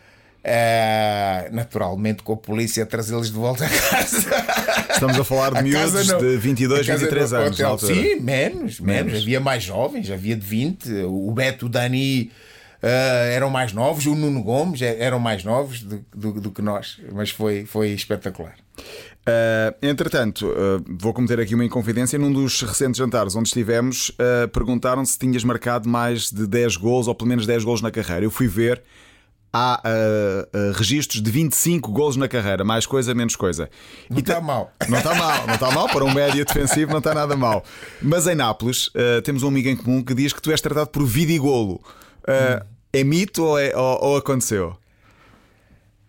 Uh, 0.46 1.48
naturalmente 1.54 2.22
com 2.22 2.34
a 2.34 2.36
polícia 2.36 2.82
a 2.82 2.86
trazê-los 2.86 3.28
de 3.28 3.32
volta 3.32 3.64
a 3.64 3.68
casa. 3.70 4.28
Estamos 4.92 5.18
a 5.18 5.24
falar 5.24 5.52
de 5.52 5.56
a 5.60 5.62
miúdos 5.62 6.06
de 6.06 6.36
22, 6.36 6.86
23 6.86 7.30
não, 7.30 7.38
anos. 7.38 7.58
Hotel, 7.58 7.78
sim, 7.78 7.94
menos, 8.20 8.20
menos, 8.20 8.78
menos. 8.80 9.22
Havia 9.22 9.40
mais 9.40 9.62
jovens, 9.62 10.10
havia 10.10 10.36
de 10.36 10.44
20. 10.44 11.04
O 11.04 11.30
Beto, 11.30 11.64
o 11.64 11.68
Dani 11.70 12.30
uh, 12.82 12.86
eram 13.32 13.48
mais 13.48 13.72
novos, 13.72 14.04
o 14.04 14.14
Nuno 14.14 14.42
Gomes 14.42 14.82
é, 14.82 15.02
eram 15.02 15.18
mais 15.18 15.44
novos 15.44 15.80
do, 15.80 16.04
do, 16.14 16.32
do 16.38 16.50
que 16.50 16.60
nós, 16.60 17.00
mas 17.10 17.30
foi, 17.30 17.64
foi 17.64 17.92
espetacular. 17.92 18.54
Uh, 19.26 19.74
entretanto, 19.80 20.46
uh, 20.46 20.84
vou 20.98 21.14
cometer 21.14 21.40
aqui 21.40 21.54
uma 21.54 21.64
inconfidência. 21.64 22.18
Num 22.18 22.32
dos 22.32 22.60
recentes 22.60 22.98
jantares 22.98 23.34
onde 23.34 23.48
estivemos, 23.48 24.10
uh, 24.10 24.48
perguntaram 24.48 25.04
se 25.04 25.18
tinhas 25.18 25.42
marcado 25.42 25.88
mais 25.88 26.30
de 26.30 26.46
10 26.46 26.76
gols 26.76 27.08
ou 27.08 27.14
pelo 27.14 27.28
menos 27.28 27.46
10 27.46 27.64
gols 27.64 27.80
na 27.80 27.90
carreira. 27.90 28.24
Eu 28.24 28.30
fui 28.30 28.46
ver 28.46 28.82
há 29.50 29.80
uh, 29.82 30.72
registros 30.72 31.22
de 31.22 31.30
25 31.30 31.90
golos 31.90 32.16
na 32.16 32.28
carreira, 32.28 32.64
mais 32.64 32.84
coisa, 32.84 33.14
menos 33.14 33.34
coisa. 33.34 33.70
Não 34.10 34.18
está 34.18 34.40
mal. 34.42 34.70
Não 34.88 34.98
está 34.98 35.14
mal, 35.14 35.46
não 35.46 35.54
está 35.54 35.70
mal. 35.70 35.88
Para 35.88 36.04
um 36.04 36.12
médio 36.12 36.44
defensivo 36.44 36.90
não 36.90 36.98
está 36.98 37.14
nada 37.14 37.34
mal. 37.34 37.64
Mas 38.02 38.26
em 38.26 38.34
Nápoles 38.34 38.90
temos 39.22 39.42
um 39.42 39.48
amigo 39.48 39.68
em 39.68 39.76
comum 39.76 40.02
que 40.02 40.12
diz 40.12 40.32
que 40.32 40.42
tu 40.42 40.50
és 40.50 40.60
tratado 40.60 40.90
por 40.90 41.06
vidigolo. 41.06 41.80
Uh, 42.28 42.60
hum. 42.62 42.66
É 42.92 43.02
mito 43.02 43.42
ou, 43.42 43.58
é, 43.58 43.76
ou, 43.76 44.04
ou 44.04 44.16
aconteceu? 44.16 44.76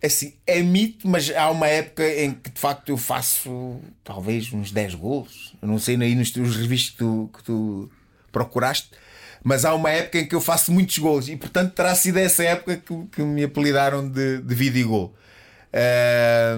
É 0.06 0.08
assim, 0.08 0.36
é 0.46 0.62
mito, 0.62 1.08
mas 1.08 1.32
há 1.32 1.50
uma 1.50 1.68
época 1.68 2.08
em 2.08 2.32
que 2.32 2.52
de 2.52 2.60
facto 2.60 2.90
eu 2.90 2.98
faço 2.98 3.80
talvez 4.04 4.54
uns 4.54 4.72
10 4.72 4.94
golos. 4.94 5.56
Eu 5.60 5.68
não 5.68 5.80
sei 5.80 6.00
aí 6.00 6.14
nos 6.14 6.30
teus 6.30 6.56
registros 6.56 6.92
que 6.92 6.98
tu, 6.98 7.30
que 7.36 7.44
tu 7.44 7.90
procuraste 8.32 8.92
mas 9.48 9.64
há 9.64 9.76
uma 9.76 9.92
época 9.92 10.18
em 10.18 10.26
que 10.28 10.34
eu 10.34 10.42
faço 10.42 10.72
muitos 10.72 10.98
gols 10.98 11.28
e 11.28 11.36
portanto 11.36 11.74
terá 11.74 11.94
sido 11.94 12.18
essa 12.18 12.44
época 12.44 12.78
que, 12.78 13.06
que 13.12 13.22
me 13.22 13.44
apelidaram 13.44 14.10
de, 14.10 14.42
de 14.42 14.56
Vidigol. 14.56 15.14
Uh, 15.72 16.58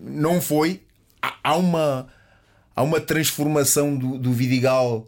não 0.00 0.40
foi. 0.40 0.80
Há, 1.20 1.34
há, 1.44 1.56
uma, 1.56 2.08
há 2.74 2.82
uma 2.82 3.02
transformação 3.02 3.94
do, 3.94 4.18
do 4.18 4.32
Vidigal 4.32 5.06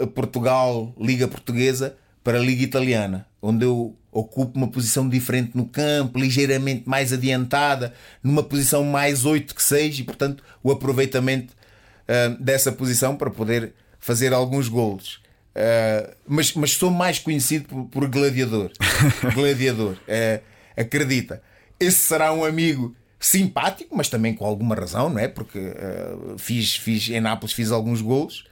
uh, 0.00 0.06
Portugal, 0.06 0.94
Liga 0.96 1.26
Portuguesa, 1.26 1.96
para 2.22 2.38
a 2.38 2.40
Liga 2.40 2.62
Italiana, 2.62 3.25
onde 3.46 3.64
eu 3.64 3.96
ocupo 4.10 4.56
uma 4.56 4.68
posição 4.68 5.08
diferente 5.08 5.52
no 5.54 5.66
campo, 5.66 6.18
ligeiramente 6.18 6.88
mais 6.88 7.12
adiantada, 7.12 7.92
numa 8.22 8.42
posição 8.42 8.82
mais 8.84 9.24
8 9.24 9.54
que 9.54 9.62
6 9.62 10.00
e 10.00 10.04
portanto 10.04 10.42
o 10.62 10.70
aproveitamento 10.70 11.52
uh, 11.52 12.42
dessa 12.42 12.72
posição 12.72 13.16
para 13.16 13.30
poder 13.30 13.74
fazer 13.98 14.32
alguns 14.32 14.68
golos. 14.68 15.20
Uh, 15.56 16.14
mas, 16.26 16.52
mas 16.54 16.72
sou 16.72 16.90
mais 16.90 17.18
conhecido 17.18 17.66
por, 17.66 17.84
por 17.86 18.08
gladiador. 18.08 18.70
gladiador. 19.34 19.94
Uh, 19.94 20.42
acredita. 20.76 21.42
Esse 21.80 21.98
será 21.98 22.32
um 22.32 22.44
amigo 22.44 22.94
simpático, 23.18 23.96
mas 23.96 24.08
também 24.08 24.34
com 24.34 24.44
alguma 24.44 24.74
razão, 24.74 25.08
não 25.08 25.18
é? 25.18 25.28
Porque 25.28 25.58
uh, 25.58 26.38
fiz, 26.38 26.76
fiz 26.76 27.08
em 27.08 27.20
Nápoles 27.20 27.54
fiz 27.54 27.70
alguns 27.70 28.00
golos, 28.00 28.44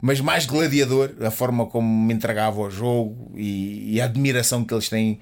mas 0.00 0.20
mais 0.20 0.46
gladiador, 0.46 1.10
a 1.20 1.30
forma 1.30 1.66
como 1.66 2.06
me 2.06 2.14
entregava 2.14 2.60
ao 2.60 2.70
jogo 2.70 3.32
e, 3.34 3.94
e 3.94 4.00
a 4.00 4.04
admiração 4.04 4.64
que 4.64 4.72
eles 4.72 4.88
têm 4.88 5.20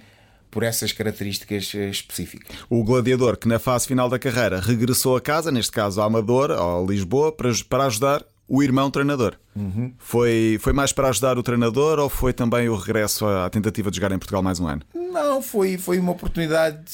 por 0.51 0.63
essas 0.63 0.93
características 0.93 1.73
eh, 1.75 1.89
específicas. 1.89 2.57
O 2.71 2.85
gladiador 2.85 3.37
que 3.37 3.49
na 3.49 3.59
fase 3.59 3.89
final 3.89 4.09
da 4.09 4.21
carreira 4.21 4.61
regressou 4.61 5.17
a 5.17 5.21
casa, 5.21 5.51
neste 5.51 5.73
caso 5.73 6.01
a 6.01 6.05
Amador, 6.05 6.53
ou 6.53 6.85
a 6.85 6.87
Lisboa, 6.87 7.33
para, 7.33 7.51
para 7.69 7.87
ajudar 7.87 8.25
o 8.47 8.63
irmão 8.63 8.91
treinador. 8.91 9.35
Uhum. 9.57 9.93
Foi, 9.99 10.59
foi 10.61 10.73
mais 10.73 10.93
para 10.93 11.09
ajudar 11.09 11.39
o 11.39 11.43
treinador 11.43 11.99
ou 11.99 12.09
foi 12.09 12.33
também 12.33 12.69
o 12.69 12.77
regresso 12.77 13.27
à 13.27 13.49
tentativa 13.51 13.91
de 13.91 13.97
jogar 13.97 14.13
em 14.13 14.19
Portugal 14.19 14.43
mais 14.43 14.61
um 14.61 14.69
ano? 14.69 14.83
Não, 14.95 15.43
foi, 15.43 15.77
foi 15.77 15.99
uma 15.99 16.13
oportunidade 16.13 16.85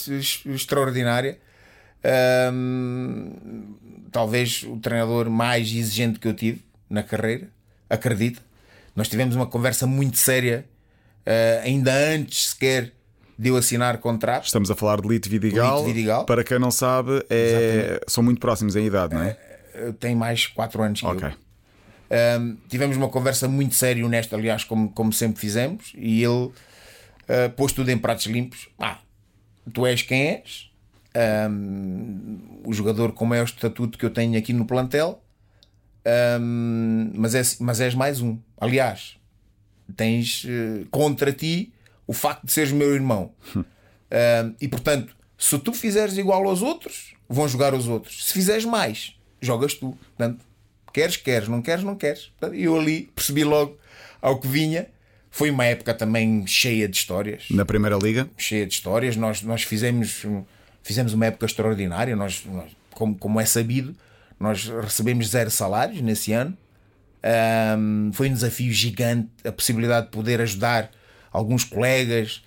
extraordinária. 0.46 1.38
Talvez 4.10 4.62
o 4.62 4.76
treinador 4.78 5.28
mais 5.28 5.66
exigente 5.68 6.18
que 6.18 6.28
eu 6.28 6.34
tive 6.34 6.62
na 6.88 7.02
carreira, 7.02 7.48
acredito. 7.90 8.40
Nós 8.96 9.08
tivemos 9.08 9.36
uma 9.36 9.46
conversa 9.46 9.86
muito 9.86 10.16
séria, 10.16 10.64
uh, 11.26 11.64
ainda 11.64 11.92
antes 11.92 12.50
sequer 12.50 12.92
de 13.38 13.48
eu 13.48 13.56
assinar 13.56 13.98
contrato. 13.98 14.46
Estamos 14.46 14.70
a 14.70 14.76
falar 14.76 15.00
de 15.00 15.08
Lito 15.08 15.28
Vidigal. 15.28 15.78
Lito 15.78 15.94
Vidigal. 15.94 16.24
Para 16.24 16.44
quem 16.44 16.58
não 16.58 16.70
sabe, 16.70 17.24
é... 17.28 18.00
são 18.06 18.22
muito 18.22 18.40
próximos 18.40 18.76
em 18.76 18.86
idade, 18.86 19.14
não 19.14 19.22
é? 19.22 19.36
Uh, 19.74 19.92
tem 19.94 20.14
mais 20.14 20.46
4 20.46 20.82
anos 20.82 21.00
que 21.00 21.06
okay. 21.06 21.28
eu. 21.28 21.34
Um, 22.10 22.56
tivemos 22.68 22.96
uma 22.96 23.08
conversa 23.08 23.46
muito 23.46 23.74
séria 23.74 24.00
e 24.00 24.04
honesta, 24.04 24.36
aliás, 24.36 24.64
como, 24.64 24.90
como 24.90 25.12
sempre 25.12 25.40
fizemos, 25.40 25.92
e 25.94 26.22
ele 26.22 26.46
uh, 26.46 26.52
pôs 27.56 27.72
tudo 27.72 27.90
em 27.90 27.96
pratos 27.96 28.26
limpos. 28.26 28.68
Ah, 28.78 28.98
tu 29.72 29.86
és 29.86 30.02
quem 30.02 30.28
és, 30.28 30.70
um, 31.48 32.60
o 32.64 32.72
jogador 32.72 33.12
com 33.12 33.24
o 33.24 33.28
maior 33.28 33.44
estatuto 33.44 33.96
que 33.96 34.04
eu 34.04 34.10
tenho 34.10 34.36
aqui 34.36 34.52
no 34.52 34.64
plantel, 34.64 35.22
um, 36.40 37.12
mas, 37.14 37.34
és, 37.34 37.58
mas 37.58 37.80
és 37.80 37.94
mais 37.94 38.20
um. 38.20 38.38
Aliás, 38.58 39.16
tens 39.96 40.44
uh, 40.44 40.86
contra 40.90 41.32
ti 41.32 41.72
o 42.06 42.12
facto 42.12 42.46
de 42.46 42.52
seres 42.52 42.72
meu 42.72 42.94
irmão. 42.94 43.32
e 44.60 44.68
portanto, 44.68 45.14
se 45.38 45.58
tu 45.58 45.72
fizeres 45.72 46.18
igual 46.18 46.46
aos 46.46 46.62
outros, 46.62 47.14
vão 47.28 47.46
jogar 47.48 47.74
os 47.74 47.86
outros. 47.86 48.26
Se 48.26 48.32
fizeres 48.32 48.64
mais, 48.64 49.16
jogas 49.40 49.74
tu. 49.74 49.96
Portanto, 50.16 50.44
queres, 50.92 51.16
queres, 51.16 51.48
não 51.48 51.62
queres, 51.62 51.84
não 51.84 51.96
queres. 51.96 52.32
E 52.52 52.64
eu 52.64 52.78
ali 52.78 53.10
percebi 53.14 53.44
logo 53.44 53.78
ao 54.20 54.38
que 54.38 54.48
vinha. 54.48 54.86
Foi 55.30 55.48
uma 55.48 55.64
época 55.64 55.94
também 55.94 56.44
cheia 56.46 56.88
de 56.88 56.96
histórias. 56.96 57.44
Na 57.50 57.64
Primeira 57.64 57.96
Liga? 57.96 58.28
Cheia 58.36 58.66
de 58.66 58.74
histórias. 58.74 59.16
Nós, 59.16 59.42
nós 59.42 59.62
fizemos, 59.62 60.26
fizemos 60.82 61.12
uma 61.12 61.26
época 61.26 61.46
extraordinária. 61.46 62.16
Nós, 62.16 62.44
nós 62.46 62.72
como, 62.90 63.16
como 63.16 63.40
é 63.40 63.46
sabido, 63.46 63.94
nós 64.40 64.66
recebemos 64.66 65.28
zero 65.28 65.50
salários 65.50 66.00
nesse 66.00 66.32
ano. 66.32 66.56
Um, 67.78 68.10
foi 68.12 68.30
um 68.30 68.32
desafio 68.32 68.72
gigante 68.72 69.28
a 69.44 69.52
possibilidade 69.52 70.06
de 70.06 70.12
poder 70.12 70.40
ajudar 70.40 70.90
alguns 71.30 71.62
colegas, 71.62 72.42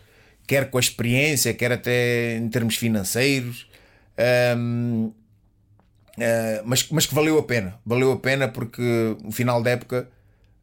quer 0.47 0.69
com 0.69 0.77
a 0.77 0.82
experiência, 0.82 1.53
quer 1.53 1.71
até 1.71 2.38
em 2.38 2.49
termos 2.49 2.75
financeiros. 2.75 3.67
Um, 4.58 5.13
Uh, 6.13 6.62
mas, 6.63 6.88
mas 6.89 7.06
que 7.06 7.15
valeu 7.15 7.39
a 7.39 7.43
pena. 7.43 7.79
Valeu 7.86 8.12
a 8.12 8.19
pena 8.19 8.47
porque 8.47 9.17
no 9.23 9.32
final 9.32 9.63
da 9.63 9.71
época 9.71 10.08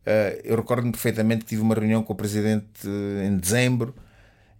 uh, 0.06 0.40
eu 0.44 0.56
recordo-me 0.56 0.92
perfeitamente 0.92 1.40
que 1.40 1.48
tive 1.48 1.62
uma 1.62 1.74
reunião 1.74 2.02
com 2.02 2.12
o 2.12 2.16
presidente 2.16 2.86
uh, 2.86 3.24
em 3.24 3.36
dezembro 3.36 3.94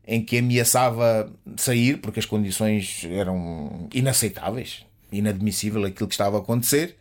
em 0.04 0.24
que 0.24 0.38
ameaçava 0.38 1.32
sair 1.56 1.98
porque 1.98 2.18
as 2.18 2.26
condições 2.26 3.06
eram 3.08 3.88
inaceitáveis, 3.94 4.84
inadmissível 5.12 5.84
aquilo 5.84 6.08
que 6.08 6.14
estava 6.14 6.36
a 6.36 6.40
acontecer. 6.40 6.96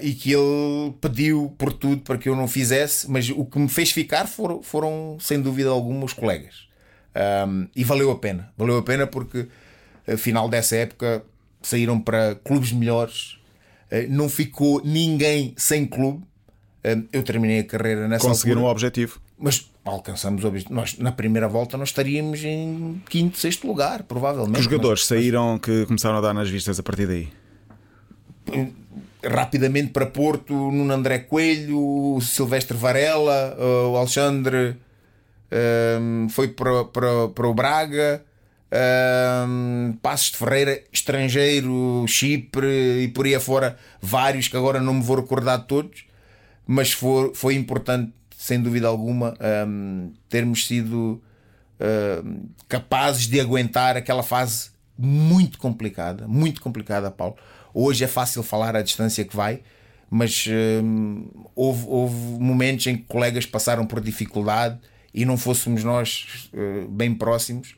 e 0.00 0.12
que 0.12 0.32
ele 0.32 0.92
pediu 1.00 1.54
por 1.56 1.72
tudo 1.72 2.02
para 2.02 2.18
que 2.18 2.28
eu 2.28 2.34
não 2.34 2.48
fizesse, 2.48 3.08
mas 3.08 3.30
o 3.30 3.44
que 3.44 3.58
me 3.58 3.68
fez 3.68 3.92
ficar 3.92 4.26
foram, 4.26 4.60
foram 4.60 5.18
sem 5.20 5.40
dúvida 5.40 5.68
alguma 5.70 6.04
os 6.04 6.12
colegas. 6.12 6.66
Um, 7.46 7.68
e 7.76 7.84
valeu 7.84 8.10
a 8.10 8.18
pena, 8.18 8.52
valeu 8.56 8.78
a 8.78 8.82
pena 8.82 9.06
porque 9.06 9.46
final 10.16 10.48
dessa 10.48 10.76
época 10.76 11.22
saíram 11.62 12.00
para 12.00 12.34
clubes 12.36 12.72
melhores, 12.72 13.38
eh, 13.90 14.06
não 14.08 14.28
ficou 14.28 14.80
ninguém 14.84 15.54
sem 15.56 15.86
clube. 15.86 16.24
Eh, 16.84 16.98
eu 17.12 17.22
terminei 17.22 17.60
a 17.60 17.64
carreira 17.64 18.08
nessa 18.08 18.26
Conseguiram 18.26 18.60
altura, 18.60 18.68
o 18.68 18.72
objetivo. 18.72 19.20
Mas 19.38 19.70
alcançamos 19.84 20.42
o 20.44 20.48
objetivo. 20.48 20.74
Nós, 20.74 20.98
na 20.98 21.12
primeira 21.12 21.48
volta, 21.48 21.76
nós 21.76 21.90
estaríamos 21.90 22.42
em 22.44 23.00
quinto, 23.08 23.38
sexto 23.38 23.66
lugar, 23.66 24.02
provavelmente. 24.02 24.56
Que 24.56 24.62
jogadores 24.64 25.00
mas, 25.00 25.06
saíram 25.06 25.58
que 25.58 25.86
começaram 25.86 26.18
a 26.18 26.20
dar 26.20 26.34
nas 26.34 26.50
vistas 26.50 26.78
a 26.78 26.82
partir 26.82 27.06
daí? 27.06 27.28
Eh, 28.52 28.68
rapidamente 29.24 29.92
para 29.92 30.06
Porto, 30.06 30.52
Nuno 30.52 30.92
André 30.92 31.20
Coelho, 31.20 32.18
Silvestre 32.20 32.76
Varela, 32.76 33.56
o 33.90 33.96
Alexandre 33.96 34.76
foi 36.30 36.48
para, 36.48 36.84
para, 36.84 37.28
para 37.28 37.48
o 37.48 37.54
Braga. 37.54 38.24
Um, 38.70 39.96
Passos 40.02 40.32
de 40.32 40.36
Ferreira, 40.36 40.82
estrangeiro, 40.92 42.04
Chipre 42.06 43.02
e 43.02 43.08
por 43.08 43.24
aí 43.24 43.34
afora, 43.34 43.78
vários 44.00 44.46
que 44.46 44.56
agora 44.58 44.78
não 44.78 44.92
me 44.92 45.02
vou 45.02 45.16
recordar 45.16 45.60
de 45.60 45.66
todos, 45.66 46.04
mas 46.66 46.92
for, 46.92 47.34
foi 47.34 47.54
importante, 47.54 48.12
sem 48.48 48.62
dúvida 48.62 48.88
alguma, 48.88 49.36
um, 49.68 50.10
termos 50.26 50.66
sido 50.66 51.22
um, 52.24 52.48
capazes 52.66 53.26
de 53.26 53.38
aguentar 53.38 53.94
aquela 53.94 54.22
fase 54.22 54.70
muito 54.96 55.58
complicada, 55.58 56.26
muito 56.26 56.62
complicada, 56.62 57.10
Paulo. 57.10 57.36
Hoje 57.74 58.04
é 58.04 58.08
fácil 58.08 58.42
falar 58.42 58.74
a 58.74 58.80
distância 58.80 59.22
que 59.22 59.36
vai, 59.36 59.60
mas 60.10 60.46
houve, 61.54 61.84
houve 61.86 62.16
momentos 62.40 62.86
em 62.86 62.96
que 62.96 63.04
colegas 63.04 63.44
passaram 63.44 63.84
por 63.86 64.00
dificuldade 64.00 64.78
e 65.12 65.26
não 65.26 65.36
fôssemos 65.36 65.84
nós 65.84 66.50
uh, 66.54 66.88
bem 66.88 67.14
próximos 67.14 67.76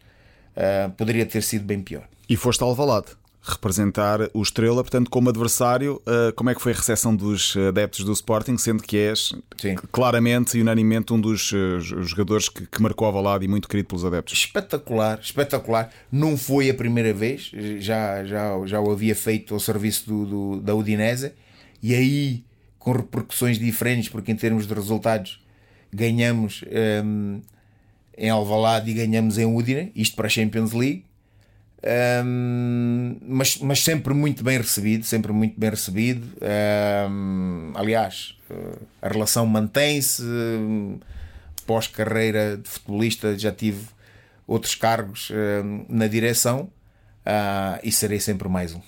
uh, 0.56 0.90
poderia 0.92 1.26
ter 1.26 1.42
sido 1.42 1.64
bem 1.64 1.83
pior. 1.83 2.09
E 2.28 2.37
foste 2.37 2.62
ao 2.62 2.68
Alvalade 2.68 3.19
representar 3.42 4.20
o 4.35 4.42
Estrela, 4.42 4.83
portanto, 4.83 5.11
como 5.11 5.29
adversário, 5.31 6.03
uh, 6.07 6.33
como 6.35 6.50
é 6.50 6.55
que 6.55 6.61
foi 6.61 6.72
a 6.72 6.74
recepção 6.74 7.16
dos 7.16 7.57
adeptos 7.57 8.05
do 8.05 8.12
Sporting, 8.12 8.59
sendo 8.59 8.83
que 8.83 8.96
és 8.96 9.33
Sim. 9.57 9.76
claramente 9.90 10.59
e 10.59 10.61
unanimemente 10.61 11.12
um 11.12 11.20
dos 11.20 11.50
uh, 11.53 11.81
jogadores 11.81 12.48
que, 12.48 12.66
que 12.66 12.83
marcou 12.83 13.07
Alvalade 13.07 13.44
e 13.44 13.48
muito 13.48 13.68
querido 13.68 13.88
pelos 13.88 14.05
adeptos? 14.05 14.38
Espetacular, 14.38 15.18
espetacular. 15.22 15.90
Não 16.12 16.37
foi 16.37 16.68
a 16.68 16.74
primeira 16.74 17.14
vez, 17.14 17.50
já, 17.79 18.24
já, 18.24 18.66
já 18.66 18.81
o 18.81 18.90
havia 18.90 19.14
feito 19.14 19.55
ao 19.55 19.61
serviço 19.61 20.07
do, 20.07 20.26
do 20.26 20.61
da 20.61 20.74
Udinese 20.74 21.33
e 21.83 21.94
aí 21.94 22.44
com 22.79 22.92
repercussões 22.92 23.59
diferentes, 23.59 24.09
porque 24.09 24.33
em 24.33 24.37
termos 24.37 24.66
de 24.66 24.74
resultados 24.74 25.42
ganhamos. 25.92 26.64
Ehm, 26.70 27.40
em 28.20 28.29
Alvalade 28.29 28.90
e 28.90 28.94
ganhamos 28.94 29.38
em 29.38 29.46
Udine, 29.46 29.90
isto 29.96 30.14
para 30.14 30.26
a 30.26 30.29
Champions 30.29 30.72
League. 30.72 31.05
Um, 31.83 33.16
mas, 33.23 33.57
mas 33.59 33.83
sempre 33.83 34.12
muito 34.12 34.45
bem 34.45 34.59
recebido, 34.59 35.05
sempre 35.05 35.33
muito 35.33 35.59
bem 35.59 35.71
recebido. 35.71 36.27
Um, 37.11 37.73
aliás, 37.75 38.37
a 39.01 39.09
relação 39.09 39.47
mantém-se. 39.47 40.23
Pós-carreira 41.66 42.57
de 42.57 42.69
futebolista, 42.69 43.38
já 43.38 43.53
tive 43.53 43.87
outros 44.45 44.75
cargos 44.75 45.31
um, 45.31 45.85
na 45.88 46.09
direção 46.09 46.62
uh, 47.25 47.79
e 47.85 47.93
serei 47.93 48.19
sempre 48.19 48.49
mais 48.49 48.75
um. 48.75 48.81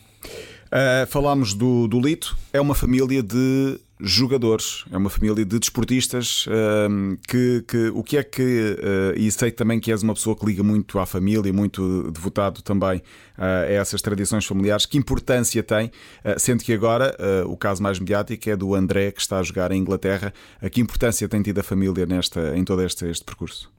Uh, 0.73 1.07
falámos 1.07 1.53
do, 1.53 1.87
do 1.87 2.01
Lito, 2.01 2.35
é 2.51 2.59
uma 2.59 2.75
família 2.75 3.23
de 3.23 3.79
jogadores, 4.01 4.87
é 4.91 4.97
uma 4.97 5.11
família 5.11 5.45
de 5.45 5.59
desportistas 5.59 6.47
uh, 6.47 7.17
que, 7.29 7.63
que, 7.69 7.89
o 7.89 8.03
que 8.03 8.17
é 8.17 8.25
que 8.25 8.43
uh, 8.43 9.15
e 9.15 9.31
sei 9.31 9.51
também 9.53 9.79
que 9.79 9.93
és 9.93 10.03
uma 10.03 10.15
pessoa 10.15 10.35
que 10.35 10.47
liga 10.47 10.63
muito 10.63 10.99
à 10.99 11.05
família, 11.05 11.53
muito 11.53 12.11
devotado 12.11 12.63
também 12.63 13.03
uh, 13.39 13.43
a 13.43 13.71
essas 13.71 14.01
tradições 14.01 14.47
familiares. 14.47 14.87
Que 14.87 14.97
importância 14.97 15.63
tem, 15.63 15.89
uh, 16.25 16.39
sendo 16.39 16.65
que 16.65 16.73
agora 16.73 17.15
o 17.47 17.57
caso 17.57 17.83
mais 17.83 17.99
mediático 17.99 18.49
é 18.49 18.57
do 18.57 18.75
André 18.75 19.13
que 19.13 19.21
está 19.21 19.41
a 19.41 19.43
jogar 19.43 19.73
em 19.73 19.79
Inglaterra. 19.79 20.33
que 20.71 20.81
importância 20.81 21.29
tem 21.29 21.43
tido 21.43 21.59
a 21.59 21.63
família 21.63 22.07
nesta, 22.07 22.57
em 22.57 22.65
todo 22.65 22.83
este, 22.83 23.05
este 23.07 23.25
percurso? 23.25 23.71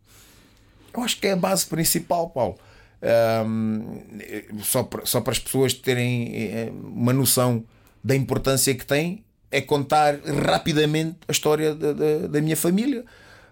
Eu 0.95 1.01
acho 1.01 1.19
que 1.19 1.25
é 1.25 1.31
a 1.31 1.35
base 1.35 1.65
principal, 1.65 2.29
Paulo. 2.29 2.55
Um, 3.03 4.61
só, 4.63 4.83
para, 4.83 5.05
só 5.05 5.19
para 5.19 5.31
as 5.33 5.39
pessoas 5.39 5.73
terem 5.73 6.31
eh, 6.33 6.71
uma 6.71 7.11
noção 7.11 7.65
da 8.01 8.15
importância 8.15 8.73
que 8.73 8.85
tem, 8.85 9.25
é 9.51 9.59
contar 9.59 10.19
rapidamente 10.21 11.17
a 11.27 11.31
história 11.31 11.75
da, 11.75 11.91
da, 11.93 12.27
da 12.27 12.41
minha 12.41 12.55
família. 12.55 13.03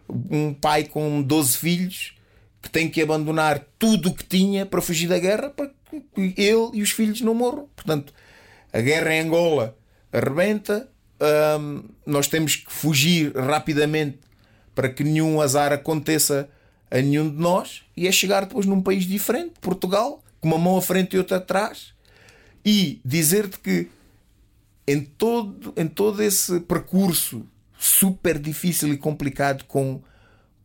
Um 0.09 0.53
pai 0.53 0.85
com 0.85 1.21
12 1.21 1.57
filhos 1.57 2.15
que 2.61 2.69
tem 2.69 2.89
que 2.89 3.01
abandonar 3.01 3.65
tudo 3.77 4.09
o 4.09 4.13
que 4.13 4.23
tinha 4.23 4.65
para 4.65 4.81
fugir 4.81 5.07
da 5.07 5.19
guerra 5.19 5.49
para 5.49 5.67
que 5.67 6.33
ele 6.37 6.69
e 6.73 6.81
os 6.81 6.91
filhos 6.91 7.21
não 7.21 7.33
morram. 7.33 7.67
Portanto, 7.75 8.13
a 8.71 8.79
guerra 8.79 9.13
em 9.13 9.21
Angola 9.21 9.77
arrebenta, 10.11 10.89
hum, 11.59 11.83
nós 12.05 12.27
temos 12.27 12.55
que 12.55 12.71
fugir 12.71 13.35
rapidamente 13.35 14.19
para 14.73 14.89
que 14.89 15.03
nenhum 15.03 15.41
azar 15.41 15.73
aconteça 15.73 16.49
a 16.91 17.01
nenhum 17.01 17.29
de 17.29 17.37
nós 17.37 17.83
e 17.95 18.07
é 18.07 18.11
chegar 18.11 18.45
depois 18.45 18.65
num 18.65 18.81
país 18.81 19.05
diferente, 19.05 19.53
Portugal, 19.61 20.21
com 20.41 20.49
uma 20.49 20.57
mão 20.57 20.77
à 20.77 20.81
frente 20.81 21.15
e 21.15 21.17
outra 21.17 21.37
atrás, 21.37 21.93
E 22.63 23.01
dizer-te 23.03 23.57
que 23.57 23.87
em 24.85 25.01
todo, 25.01 25.73
em 25.75 25.87
todo 25.87 26.21
esse 26.21 26.59
percurso 26.59 27.43
super 27.79 28.37
difícil 28.37 28.93
e 28.93 28.97
complicado, 28.97 29.63
com, 29.63 30.01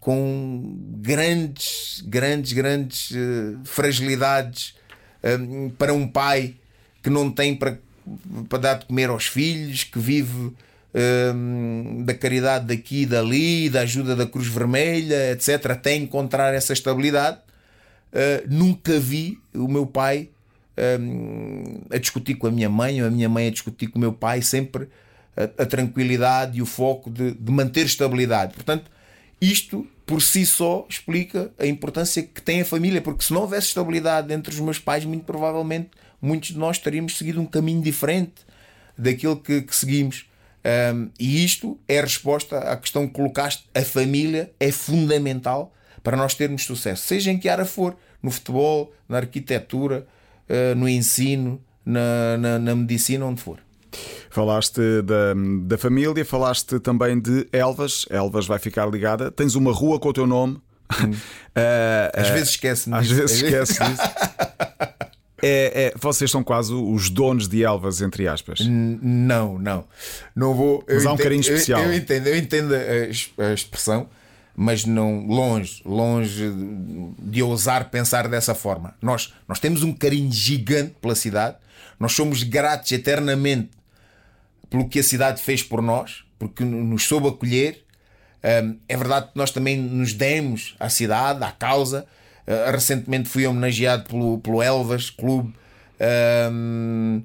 com 0.00 0.76
grandes, 0.98 2.02
grandes, 2.06 2.52
grandes 2.52 3.10
uh, 3.12 3.58
fragilidades 3.64 4.74
um, 5.24 5.70
para 5.70 5.94
um 5.94 6.06
pai 6.06 6.56
que 7.02 7.08
não 7.08 7.30
tem 7.30 7.56
para, 7.56 7.78
para 8.48 8.58
dar 8.58 8.74
de 8.74 8.86
comer 8.86 9.08
aos 9.08 9.26
filhos, 9.26 9.84
que 9.84 9.98
vive 9.98 10.52
da 12.04 12.14
caridade 12.14 12.66
daqui 12.66 13.02
e 13.02 13.06
dali, 13.06 13.68
da 13.68 13.80
ajuda 13.80 14.16
da 14.16 14.26
Cruz 14.26 14.46
Vermelha, 14.46 15.32
etc., 15.32 15.72
até 15.72 15.94
encontrar 15.94 16.54
essa 16.54 16.72
estabilidade. 16.72 17.38
Uh, 18.12 18.46
nunca 18.48 18.98
vi 18.98 19.38
o 19.54 19.68
meu 19.68 19.84
pai 19.86 20.30
um, 21.00 21.82
a 21.90 21.98
discutir 21.98 22.36
com 22.36 22.46
a 22.46 22.50
minha 22.50 22.70
mãe, 22.70 23.02
ou 23.02 23.08
a 23.08 23.10
minha 23.10 23.28
mãe 23.28 23.48
a 23.48 23.50
discutir 23.50 23.88
com 23.88 23.98
o 23.98 24.00
meu 24.00 24.12
pai, 24.12 24.40
sempre 24.40 24.88
a, 25.36 25.66
tranquilidade 25.66 26.58
e 26.58 26.62
o 26.62 26.66
foco 26.66 27.10
de, 27.10 27.32
de, 27.32 27.52
manter 27.52 27.84
estabilidade. 27.84 28.54
Portanto, 28.54 28.90
isto 29.40 29.86
por 30.06 30.22
si 30.22 30.46
só 30.46 30.86
explica 30.88 31.50
a 31.58 31.66
importância 31.66 32.22
que 32.22 32.40
tem 32.40 32.62
a 32.62 32.64
família, 32.64 33.02
porque 33.02 33.24
se 33.24 33.32
não 33.32 33.42
houvesse 33.42 33.68
estabilidade 33.68 34.32
entre 34.32 34.54
os 34.54 34.60
meus 34.60 34.78
pais, 34.78 35.04
muito 35.04 35.24
provavelmente 35.24 35.90
muitos 36.22 36.50
de 36.50 36.58
nós 36.58 36.78
teríamos 36.78 37.18
seguido 37.18 37.40
um 37.40 37.46
caminho 37.46 37.82
diferente 37.82 38.46
daquilo 38.96 39.36
que, 39.36 39.60
que 39.62 39.76
seguimos. 39.76 40.26
Um, 40.66 41.10
e 41.18 41.44
isto 41.44 41.78
é 41.86 42.00
a 42.00 42.02
resposta 42.02 42.58
à 42.58 42.76
questão 42.76 43.06
que 43.06 43.14
colocaste. 43.14 43.64
A 43.72 43.82
família 43.82 44.50
é 44.58 44.72
fundamental 44.72 45.72
para 46.02 46.16
nós 46.16 46.34
termos 46.34 46.64
sucesso, 46.64 47.06
seja 47.06 47.30
em 47.30 47.38
que 47.38 47.48
área 47.48 47.64
for, 47.64 47.96
no 48.22 48.30
futebol, 48.30 48.92
na 49.08 49.18
arquitetura, 49.18 50.06
uh, 50.48 50.74
no 50.74 50.88
ensino, 50.88 51.60
na, 51.84 52.36
na, 52.36 52.58
na, 52.58 52.74
medicina, 52.74 53.24
onde 53.26 53.40
for. 53.40 53.58
Falaste 54.28 54.80
da, 55.02 55.34
da 55.62 55.78
família, 55.78 56.24
falaste 56.24 56.80
também 56.80 57.18
de 57.18 57.46
Elvas. 57.52 58.04
Elvas 58.10 58.46
vai 58.46 58.58
ficar 58.58 58.86
ligada. 58.86 59.30
Tens 59.30 59.54
uma 59.54 59.72
rua 59.72 59.98
com 59.98 60.08
o 60.08 60.12
teu 60.12 60.26
nome. 60.26 60.60
Hum. 61.00 61.10
uh, 61.10 61.16
às 62.14 62.28
uh, 62.28 62.32
vezes 62.32 62.48
esquece 62.50 62.92
Às 62.92 63.10
vezes 63.10 63.42
esquece 63.42 63.84
disso. 63.84 64.02
É, 65.48 65.72
é, 65.74 65.94
vocês 65.96 66.28
são 66.28 66.42
quase 66.42 66.74
os 66.74 67.08
donos 67.08 67.46
de 67.46 67.62
Elvas, 67.62 68.00
entre 68.00 68.26
aspas. 68.26 68.58
não, 68.66 69.56
não. 69.58 69.84
Não 70.34 70.52
vou. 70.52 70.84
Mas 70.88 71.06
há 71.06 71.12
um 71.12 71.16
carinho 71.16 71.40
especial. 71.40 71.82
Eu, 71.82 71.90
eu, 71.90 71.94
entendo, 71.94 72.26
eu 72.26 72.36
entendo 72.36 72.74
a, 72.74 73.44
a, 73.44 73.52
expressão, 73.52 74.08
mas 74.56 74.84
não 74.84 75.24
longe, 75.24 75.80
longe 75.84 76.52
de 77.20 77.42
ousar 77.44 77.90
pensar 77.90 78.26
dessa 78.26 78.56
forma. 78.56 78.96
Nós, 79.00 79.32
nós 79.46 79.60
temos 79.60 79.84
um 79.84 79.92
carinho 79.92 80.32
gigante 80.32 80.96
pela 81.00 81.14
cidade, 81.14 81.56
nós 82.00 82.12
somos 82.12 82.42
gratos 82.42 82.90
eternamente 82.90 83.70
pelo 84.68 84.88
que 84.88 84.98
a 84.98 85.04
cidade 85.04 85.40
fez 85.40 85.62
por 85.62 85.80
nós, 85.80 86.24
porque 86.40 86.64
nos 86.64 87.04
soube 87.04 87.28
acolher. 87.28 87.84
É 88.42 88.96
verdade 88.96 89.26
que 89.26 89.36
nós 89.36 89.52
também 89.52 89.76
nos 89.76 90.12
demos 90.12 90.74
à 90.80 90.88
cidade, 90.88 91.42
à 91.44 91.52
causa. 91.52 92.04
Uh, 92.46 92.70
recentemente 92.70 93.28
fui 93.28 93.46
homenageado 93.46 94.04
pelo, 94.04 94.38
pelo 94.38 94.62
Elvas 94.62 95.10
Clube 95.10 95.52
um, 96.52 97.22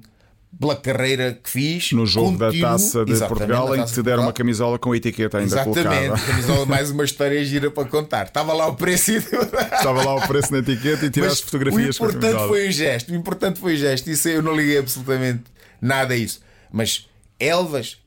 pela 0.58 0.76
carreira 0.76 1.38
que 1.42 1.48
fiz. 1.50 1.92
No 1.92 2.06
jogo 2.06 2.38
Continuo, 2.38 2.52
da 2.52 2.68
Taça 2.70 3.04
de 3.04 3.18
Portugal, 3.18 3.76
em 3.76 3.84
que 3.84 3.92
te 3.92 4.02
deram 4.02 4.24
uma 4.24 4.32
camisola 4.32 4.78
com 4.78 4.92
a 4.92 4.96
etiqueta 4.96 5.38
ainda 5.38 5.54
exatamente, 5.54 6.08
colocada. 6.08 6.26
camisola, 6.26 6.66
mais 6.66 6.90
uma 6.90 7.04
história 7.04 7.44
gira 7.44 7.70
para 7.70 7.88
contar. 7.88 8.26
Estava 8.26 8.52
lá 8.52 8.66
o 8.68 8.74
preço. 8.74 9.12
Estava 9.12 10.04
lá 10.04 10.14
o 10.14 10.26
preço 10.26 10.52
na 10.52 10.58
etiqueta 10.58 11.06
e 11.06 11.10
tiraste 11.10 11.44
fotografias 11.44 11.98
o 11.98 12.04
importante 12.04 12.48
foi 12.48 12.68
o 12.68 12.72
gesto. 12.72 13.12
O 13.12 13.14
importante 13.14 13.60
foi 13.60 13.74
o 13.74 13.76
gesto. 13.76 14.10
Isso 14.10 14.28
eu 14.28 14.42
não 14.42 14.54
liguei 14.54 14.78
absolutamente 14.78 15.42
nada 15.80 16.14
a 16.14 16.16
isso. 16.16 16.40
Mas 16.70 17.08
Elvas 17.38 17.98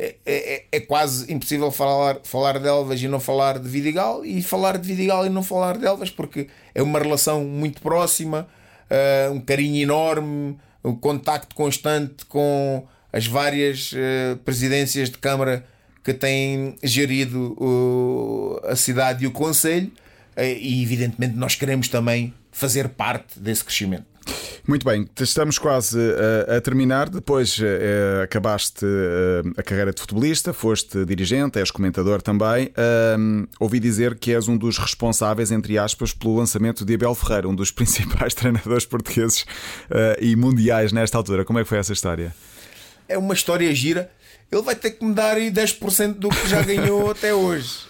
é, 0.00 0.14
é, 0.24 0.64
é, 0.70 0.80
quase 0.80 1.32
impossível 1.32 1.72
falar, 1.72 2.20
falar 2.22 2.60
de 2.60 2.68
Elvas 2.68 3.02
e 3.02 3.08
não 3.08 3.18
falar 3.18 3.58
de 3.58 3.68
Vidigal, 3.68 4.24
e 4.24 4.40
falar 4.40 4.78
de 4.78 4.86
Vidigal 4.86 5.26
e 5.26 5.28
não 5.28 5.42
falar 5.42 5.76
de 5.76 5.84
Elvas, 5.84 6.08
porque 6.08 6.46
é 6.72 6.80
uma 6.80 7.00
relação 7.00 7.42
muito 7.42 7.82
próxima, 7.82 8.46
uh, 8.88 9.32
um 9.32 9.40
carinho 9.40 9.82
enorme, 9.82 10.56
um 10.84 10.94
contacto 10.94 11.52
constante 11.52 12.24
com 12.26 12.86
as 13.12 13.26
várias 13.26 13.90
uh, 13.92 14.36
presidências 14.44 15.10
de 15.10 15.18
Câmara 15.18 15.66
que 16.04 16.14
têm 16.14 16.76
gerido 16.80 17.56
uh, 17.58 18.68
a 18.68 18.76
cidade 18.76 19.24
e 19.24 19.26
o 19.26 19.32
Conselho, 19.32 19.90
e 20.40 20.80
evidentemente 20.80 21.34
nós 21.34 21.56
queremos 21.56 21.88
também 21.88 22.32
fazer 22.52 22.90
parte 22.90 23.40
desse 23.40 23.64
crescimento. 23.64 24.06
Muito 24.68 24.84
bem, 24.84 25.08
estamos 25.18 25.56
quase 25.56 25.98
a, 26.46 26.58
a 26.58 26.60
terminar. 26.60 27.08
Depois 27.08 27.58
uh, 27.58 28.22
acabaste 28.22 28.84
uh, 28.84 29.54
a 29.56 29.62
carreira 29.62 29.94
de 29.94 29.98
futebolista, 29.98 30.52
foste 30.52 31.06
dirigente, 31.06 31.58
és 31.58 31.70
comentador 31.70 32.20
também. 32.20 32.66
Uh, 32.66 33.48
ouvi 33.58 33.80
dizer 33.80 34.14
que 34.16 34.34
és 34.34 34.46
um 34.46 34.58
dos 34.58 34.76
responsáveis, 34.76 35.50
entre 35.50 35.78
aspas, 35.78 36.12
pelo 36.12 36.36
lançamento 36.36 36.84
de 36.84 36.92
Abel 36.92 37.14
Ferreira, 37.14 37.48
um 37.48 37.54
dos 37.54 37.70
principais 37.72 38.34
treinadores 38.34 38.84
portugueses 38.84 39.46
e 40.20 40.36
mundiais 40.36 40.92
nesta 40.92 41.16
altura. 41.16 41.46
Como 41.46 41.58
é 41.58 41.62
que 41.62 41.68
foi 41.70 41.78
essa 41.78 41.94
história? 41.94 42.34
É 43.08 43.16
uma 43.16 43.32
história 43.32 43.74
gira. 43.74 44.10
Ele 44.52 44.62
vai 44.62 44.76
ter 44.76 44.90
que 44.90 45.04
me 45.04 45.14
dar 45.14 45.36
aí 45.36 45.50
10% 45.50 46.14
do 46.14 46.28
que 46.28 46.46
já 46.46 46.60
ganhou 46.60 47.08
até 47.12 47.32
hoje. 47.32 47.86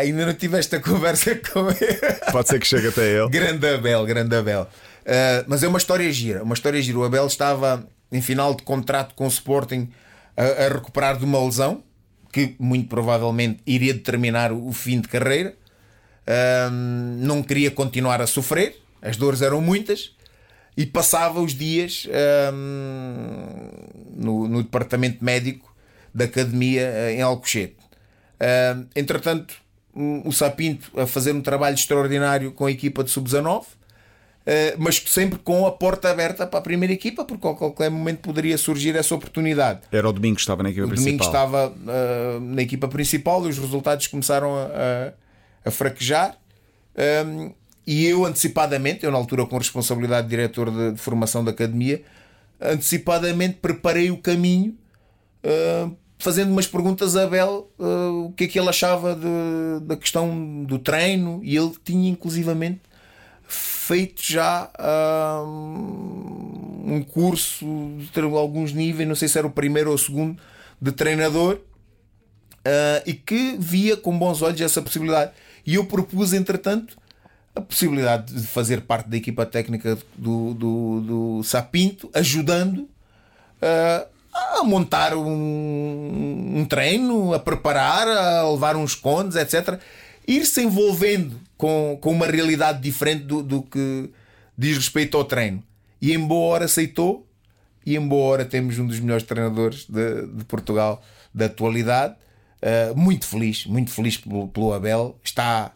ainda 0.00 0.26
não 0.26 0.34
tive 0.34 0.58
esta 0.58 0.78
conversa 0.78 1.34
com 1.34 1.68
ele. 1.70 2.30
Pode 2.30 2.48
ser 2.48 2.60
que 2.60 2.68
chegue 2.68 2.86
até 2.86 3.18
ele. 3.18 3.28
Grande 3.30 3.66
Abel, 3.66 4.06
grande 4.06 4.36
Abel. 4.36 4.68
Uh, 5.04 5.44
mas 5.46 5.62
é 5.62 5.68
uma 5.68 5.78
história 5.78 6.10
gira. 6.10 6.42
Uma 6.42 6.54
história 6.54 6.80
gira. 6.80 6.98
O 6.98 7.04
Abel 7.04 7.26
estava 7.26 7.86
em 8.10 8.22
final 8.22 8.54
de 8.54 8.62
contrato 8.62 9.14
com 9.14 9.24
o 9.24 9.28
Sporting 9.28 9.90
a, 10.36 10.64
a 10.64 10.68
recuperar 10.68 11.18
de 11.18 11.24
uma 11.24 11.42
lesão 11.44 11.82
que 12.32 12.56
muito 12.58 12.88
provavelmente 12.88 13.60
iria 13.66 13.94
determinar 13.94 14.52
o 14.52 14.72
fim 14.72 15.00
de 15.00 15.08
carreira. 15.08 15.54
Uh, 16.26 16.70
não 17.18 17.42
queria 17.42 17.70
continuar 17.70 18.20
a 18.20 18.26
sofrer, 18.26 18.76
as 19.02 19.16
dores 19.16 19.42
eram 19.42 19.60
muitas 19.60 20.16
e 20.76 20.86
passava 20.86 21.40
os 21.40 21.54
dias 21.54 22.06
uh, 22.06 22.52
no, 24.16 24.48
no, 24.48 24.62
departamento 24.62 25.22
médico 25.22 25.72
da 26.12 26.24
academia 26.24 27.12
em 27.12 27.20
Alcochete. 27.20 27.76
entretanto, 28.96 29.54
o 29.92 30.32
Sapinto 30.32 30.98
a 30.98 31.06
fazer 31.06 31.32
um 31.32 31.40
trabalho 31.40 31.74
extraordinário 31.74 32.52
com 32.52 32.66
a 32.66 32.70
equipa 32.70 33.04
de 33.04 33.10
sub-19 33.10 33.64
Uh, 33.64 33.83
mas 34.78 35.02
sempre 35.06 35.38
com 35.38 35.66
a 35.66 35.72
porta 35.72 36.10
aberta 36.10 36.46
para 36.46 36.58
a 36.58 36.62
primeira 36.62 36.92
equipa, 36.92 37.24
porque 37.24 37.46
a 37.48 37.54
qualquer 37.54 37.90
momento 37.90 38.20
poderia 38.20 38.58
surgir 38.58 38.94
essa 38.94 39.14
oportunidade. 39.14 39.80
Era 39.90 40.08
o 40.08 40.12
domingo 40.12 40.36
que 40.36 40.42
estava 40.42 40.62
na 40.62 40.70
equipa 40.70 40.86
o 40.86 40.88
principal. 40.88 41.06
domingo 41.06 41.24
estava 41.24 41.68
uh, 41.68 42.40
na 42.40 42.62
equipa 42.62 42.88
principal 42.88 43.46
e 43.46 43.48
os 43.48 43.58
resultados 43.58 44.06
começaram 44.06 44.54
a, 44.54 44.64
a, 44.64 45.68
a 45.68 45.70
fraquejar. 45.70 46.36
Um, 46.96 47.00
ehm, 47.00 47.52
e 47.86 48.06
eu, 48.06 48.24
antecipadamente, 48.24 49.04
eu 49.04 49.10
na 49.10 49.18
altura 49.18 49.44
com 49.46 49.58
responsabilidade 49.58 50.26
de 50.26 50.30
diretor 50.30 50.70
de, 50.70 50.92
de 50.92 50.98
formação 50.98 51.44
da 51.44 51.50
academia, 51.50 52.02
antecipadamente 52.60 53.58
preparei 53.60 54.10
o 54.10 54.18
caminho. 54.18 54.76
Uh, 55.44 55.94
fazendo 56.18 56.50
umas 56.50 56.66
perguntas 56.66 57.16
a 57.16 57.24
Abel 57.24 57.68
o 57.78 58.32
que 58.34 58.44
é 58.44 58.46
que 58.46 58.58
ele 58.58 58.68
achava 58.70 59.14
de, 59.14 59.84
da 59.84 59.94
questão 59.94 60.64
do 60.64 60.78
treino 60.78 61.40
e 61.42 61.54
ele 61.54 61.72
tinha 61.84 62.08
inclusivamente 62.08 62.80
feito 63.84 64.22
já 64.24 64.70
um 66.84 67.02
curso 67.02 67.66
de 68.12 68.20
alguns 68.20 68.72
níveis, 68.72 69.08
não 69.08 69.14
sei 69.14 69.28
se 69.28 69.38
era 69.38 69.46
o 69.46 69.50
primeiro 69.50 69.90
ou 69.90 69.96
o 69.96 69.98
segundo, 69.98 70.40
de 70.80 70.92
treinador, 70.92 71.56
uh, 71.56 73.02
e 73.06 73.12
que 73.12 73.56
via 73.58 73.96
com 73.96 74.18
bons 74.18 74.42
olhos 74.42 74.60
essa 74.60 74.80
possibilidade. 74.80 75.32
E 75.66 75.74
eu 75.74 75.84
propus, 75.86 76.32
entretanto, 76.32 76.96
a 77.54 77.60
possibilidade 77.60 78.34
de 78.34 78.46
fazer 78.46 78.82
parte 78.82 79.08
da 79.08 79.16
equipa 79.16 79.46
técnica 79.46 79.98
do, 80.16 80.54
do, 80.54 81.00
do 81.00 81.42
Sapinto, 81.42 82.10
ajudando 82.14 82.80
uh, 82.80 84.06
a 84.32 84.64
montar 84.64 85.14
um, 85.14 86.58
um, 86.58 86.66
treino, 86.68 87.32
a 87.32 87.38
preparar, 87.38 88.08
a 88.08 88.50
levar 88.50 88.76
uns 88.76 88.94
contos, 88.94 89.36
etc. 89.36 89.78
Ir-se 90.26 90.62
envolvendo 90.62 91.38
com, 91.64 91.96
com 91.98 92.12
uma 92.12 92.26
realidade 92.26 92.78
diferente 92.82 93.24
do, 93.24 93.42
do 93.42 93.62
que 93.62 94.10
diz 94.56 94.76
respeito 94.76 95.16
ao 95.16 95.24
treino. 95.24 95.64
E 95.98 96.12
em 96.12 96.18
boa 96.18 96.52
hora 96.52 96.64
aceitou, 96.66 97.26
e 97.86 97.96
em 97.96 98.06
boa 98.06 98.22
hora 98.22 98.44
temos 98.44 98.78
um 98.78 98.86
dos 98.86 99.00
melhores 99.00 99.24
treinadores 99.24 99.86
de, 99.88 100.26
de 100.26 100.44
Portugal 100.44 101.02
da 101.32 101.46
atualidade. 101.46 102.16
Uh, 102.60 102.94
muito 102.94 103.26
feliz, 103.26 103.64
muito 103.64 103.90
feliz 103.90 104.18
pelo, 104.18 104.46
pelo 104.48 104.74
Abel. 104.74 105.18
Está 105.24 105.72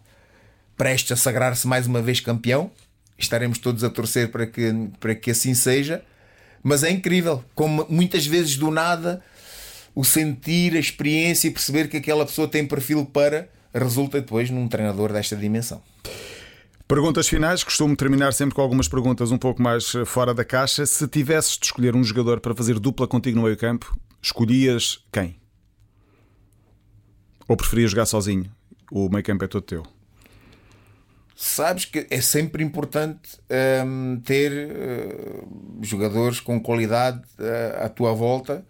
prestes 0.76 1.12
a 1.12 1.16
sagrar-se 1.16 1.66
mais 1.66 1.86
uma 1.86 2.02
vez 2.02 2.20
campeão. 2.20 2.70
Estaremos 3.16 3.56
todos 3.56 3.82
a 3.82 3.88
torcer 3.88 4.30
para 4.30 4.46
que, 4.46 4.70
para 5.00 5.14
que 5.14 5.30
assim 5.30 5.54
seja. 5.54 6.04
Mas 6.62 6.82
é 6.82 6.90
incrível, 6.90 7.42
como 7.54 7.86
muitas 7.88 8.26
vezes 8.26 8.58
do 8.58 8.70
nada 8.70 9.22
o 9.94 10.04
sentir, 10.04 10.76
a 10.76 10.78
experiência 10.78 11.48
e 11.48 11.50
perceber 11.50 11.88
que 11.88 11.96
aquela 11.96 12.26
pessoa 12.26 12.46
tem 12.46 12.66
perfil 12.66 13.06
para 13.06 13.48
resulta 13.78 14.20
depois 14.20 14.50
num 14.50 14.68
treinador 14.68 15.12
desta 15.12 15.36
dimensão. 15.36 15.82
Perguntas 16.88 17.28
finais, 17.28 17.62
costumo 17.62 17.94
terminar 17.94 18.32
sempre 18.32 18.54
com 18.54 18.62
algumas 18.62 18.88
perguntas 18.88 19.30
um 19.30 19.36
pouco 19.36 19.60
mais 19.60 19.94
eh, 19.94 20.06
fora 20.06 20.32
da 20.32 20.42
caixa. 20.42 20.86
Se 20.86 21.06
tivesses 21.06 21.58
de 21.58 21.66
escolher 21.66 21.94
um 21.94 22.02
jogador 22.02 22.40
para 22.40 22.54
fazer 22.54 22.78
dupla 22.78 23.06
contigo 23.06 23.36
no 23.36 23.42
meio-campo, 23.42 23.94
escolhias 24.22 25.04
quem? 25.12 25.38
Ou 27.46 27.58
preferias 27.58 27.90
jogar 27.90 28.06
sozinho? 28.06 28.50
O 28.90 29.10
meio-campo 29.10 29.44
é 29.44 29.48
todo 29.48 29.62
teu. 29.62 29.82
Sabes 31.36 31.84
que 31.84 32.06
é 32.08 32.20
sempre 32.22 32.64
importante 32.64 33.38
hum, 33.86 34.20
ter 34.24 34.50
uh, 34.50 35.78
jogadores 35.82 36.40
com 36.40 36.58
qualidade 36.58 37.20
uh, 37.38 37.84
à 37.84 37.88
tua 37.90 38.14
volta 38.14 38.66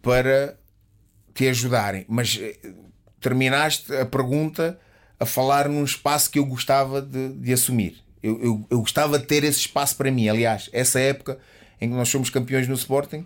para 0.00 0.56
te 1.34 1.48
ajudarem. 1.48 2.06
Mas 2.08 2.40
terminaste 3.24 3.90
a 3.96 4.04
pergunta 4.04 4.78
a 5.18 5.24
falar 5.24 5.66
num 5.66 5.82
espaço 5.82 6.30
que 6.30 6.38
eu 6.38 6.44
gostava 6.44 7.00
de, 7.00 7.30
de 7.30 7.54
assumir. 7.54 7.96
Eu, 8.22 8.38
eu, 8.42 8.66
eu, 8.70 8.80
gostava 8.80 9.18
de 9.18 9.24
ter 9.24 9.44
esse 9.44 9.60
espaço 9.60 9.96
para 9.96 10.10
mim. 10.10 10.28
Aliás, 10.28 10.68
essa 10.74 11.00
época 11.00 11.38
em 11.80 11.88
que 11.88 11.94
nós 11.94 12.10
somos 12.10 12.28
campeões 12.28 12.68
no 12.68 12.74
Sporting, 12.74 13.24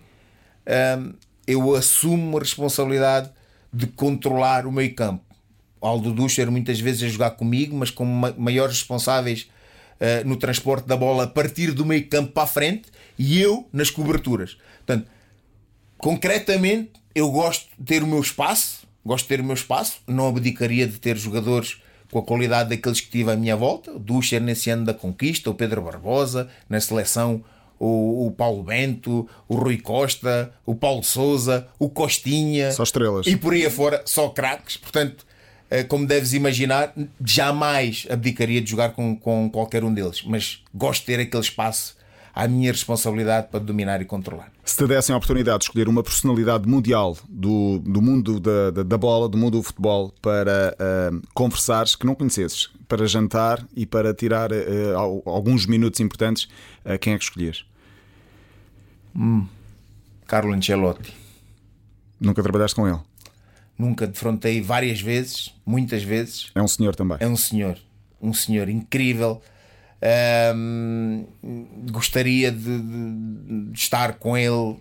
hum, 0.98 1.12
eu 1.48 1.74
assumo 1.74 2.36
a 2.36 2.40
responsabilidade 2.40 3.28
de 3.72 3.88
controlar 3.88 4.66
o 4.66 4.72
meio 4.72 4.94
campo. 4.94 5.24
Aldo 5.80 6.12
Ducher 6.12 6.48
muitas 6.48 6.78
vezes 6.78 7.02
a 7.02 7.08
jogar 7.08 7.32
comigo, 7.32 7.76
mas 7.76 7.90
como 7.90 8.32
maiores 8.38 8.78
responsáveis 8.78 9.48
uh, 10.00 10.28
no 10.28 10.36
transporte 10.36 10.86
da 10.86 10.96
bola 10.96 11.24
a 11.24 11.28
partir 11.28 11.72
do 11.72 11.84
meio 11.84 12.08
campo 12.08 12.32
para 12.32 12.44
a 12.44 12.46
frente 12.46 12.88
e 13.18 13.40
eu 13.40 13.68
nas 13.72 13.90
coberturas. 13.90 14.56
Portanto, 14.86 15.08
concretamente, 15.96 16.92
eu 17.14 17.30
gosto 17.30 17.68
de 17.76 17.84
ter 17.84 18.02
o 18.02 18.06
meu 18.06 18.20
espaço, 18.20 18.77
gosto 19.08 19.24
de 19.24 19.28
ter 19.28 19.40
o 19.40 19.44
meu 19.44 19.54
espaço, 19.54 19.98
não 20.06 20.28
abdicaria 20.28 20.86
de 20.86 20.98
ter 20.98 21.16
jogadores 21.16 21.82
com 22.10 22.18
a 22.18 22.22
qualidade 22.22 22.70
daqueles 22.70 23.00
que 23.00 23.10
tive 23.10 23.30
à 23.30 23.36
minha 23.36 23.56
volta, 23.56 23.92
o 23.92 23.98
Ducher 23.98 24.40
nesse 24.40 24.70
ano 24.70 24.84
da 24.84 24.94
conquista, 24.94 25.50
o 25.50 25.54
Pedro 25.54 25.82
Barbosa 25.82 26.48
na 26.68 26.80
seleção 26.80 27.42
o, 27.78 28.26
o, 28.26 28.32
Paulo 28.32 28.62
Bento, 28.62 29.28
o 29.46 29.54
Rui 29.54 29.78
Costa, 29.78 30.52
o 30.66 30.74
Paulo 30.74 31.02
Souza, 31.02 31.68
o 31.78 31.88
Costinha. 31.88 32.72
Só 32.72 32.82
estrelas. 32.82 33.26
E 33.26 33.36
por 33.36 33.52
aí 33.52 33.64
afora, 33.64 34.02
só 34.04 34.28
craques. 34.30 34.76
Portanto, 34.76 35.24
eh, 35.70 35.84
como 35.84 36.06
deves 36.06 36.32
imaginar, 36.32 36.92
jamais 37.24 38.06
abdicaria 38.10 38.60
de 38.60 38.70
jogar 38.70 38.90
com, 38.90 39.14
com 39.16 39.48
qualquer 39.48 39.84
um 39.84 39.94
deles. 39.94 40.22
Mas 40.24 40.62
gosto 40.74 41.02
de 41.02 41.06
ter 41.06 41.20
aquele 41.20 41.42
espaço 41.42 41.96
à 42.38 42.46
minha 42.46 42.70
responsabilidade 42.70 43.48
para 43.50 43.58
dominar 43.58 44.00
e 44.00 44.04
controlar. 44.04 44.52
Se 44.64 44.76
te 44.76 44.86
dessem 44.86 45.12
a 45.12 45.16
oportunidade 45.16 45.58
de 45.58 45.64
escolher 45.64 45.88
uma 45.88 46.04
personalidade 46.04 46.68
mundial 46.68 47.18
do, 47.28 47.80
do 47.80 48.00
mundo 48.00 48.38
da, 48.38 48.70
da, 48.70 48.82
da 48.84 48.96
bola, 48.96 49.28
do 49.28 49.36
mundo 49.36 49.58
do 49.58 49.62
futebol, 49.64 50.14
para 50.22 50.72
uh, 50.78 51.20
conversares 51.34 51.96
que 51.96 52.06
não 52.06 52.14
conhecesses, 52.14 52.70
para 52.86 53.04
jantar 53.08 53.66
e 53.74 53.84
para 53.84 54.14
tirar 54.14 54.52
uh, 54.52 55.22
alguns 55.26 55.66
minutos 55.66 55.98
importantes, 55.98 56.48
uh, 56.84 56.96
quem 57.00 57.14
é 57.14 57.18
que 57.18 57.24
escolhias? 57.24 57.64
Hum. 59.16 59.44
Carlo 60.24 60.52
Ancelotti. 60.52 61.12
Nunca 62.20 62.40
trabalhaste 62.40 62.76
com 62.76 62.86
ele? 62.86 63.00
Nunca 63.76 64.06
defrontei 64.06 64.62
várias 64.62 65.00
vezes, 65.00 65.52
muitas 65.66 66.04
vezes. 66.04 66.52
É 66.54 66.62
um 66.62 66.68
senhor 66.68 66.94
também. 66.94 67.18
É 67.18 67.26
um 67.26 67.36
senhor, 67.36 67.76
um 68.22 68.32
senhor 68.32 68.68
incrível. 68.68 69.42
Um, 70.54 71.26
gostaria 71.90 72.52
de, 72.52 72.80
de, 72.80 73.70
de, 73.70 73.78
estar 73.78 74.14
com 74.14 74.36
ele 74.36 74.76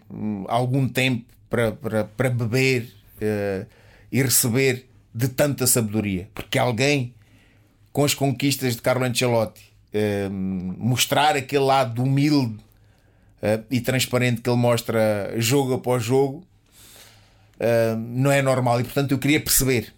algum 0.47 0.87
tempo 0.87 1.25
para, 1.49 1.71
para, 1.71 2.03
para 2.03 2.29
beber 2.29 2.93
uh, 3.15 3.65
e 4.11 4.21
receber 4.21 4.87
de 5.13 5.27
tanta 5.27 5.65
sabedoria, 5.65 6.29
porque 6.35 6.59
alguém 6.59 7.15
com 7.91 8.05
as 8.05 8.13
conquistas 8.13 8.75
de 8.75 8.81
Carlo 8.83 9.05
Ancelotti 9.05 9.73
uh, 9.91 10.31
mostrar 10.31 11.35
aquele 11.35 11.63
lado 11.63 12.03
humilde 12.03 12.53
uh, 13.41 13.65
e 13.71 13.81
transparente 13.81 14.41
que 14.41 14.49
ele 14.49 14.57
mostra 14.57 15.33
jogo 15.37 15.73
após 15.73 16.03
jogo 16.03 16.45
uh, 17.59 17.97
não 17.97 18.31
é 18.31 18.41
normal. 18.41 18.79
E 18.79 18.83
portanto 18.83 19.11
eu 19.11 19.17
queria 19.17 19.39
perceber 19.39 19.91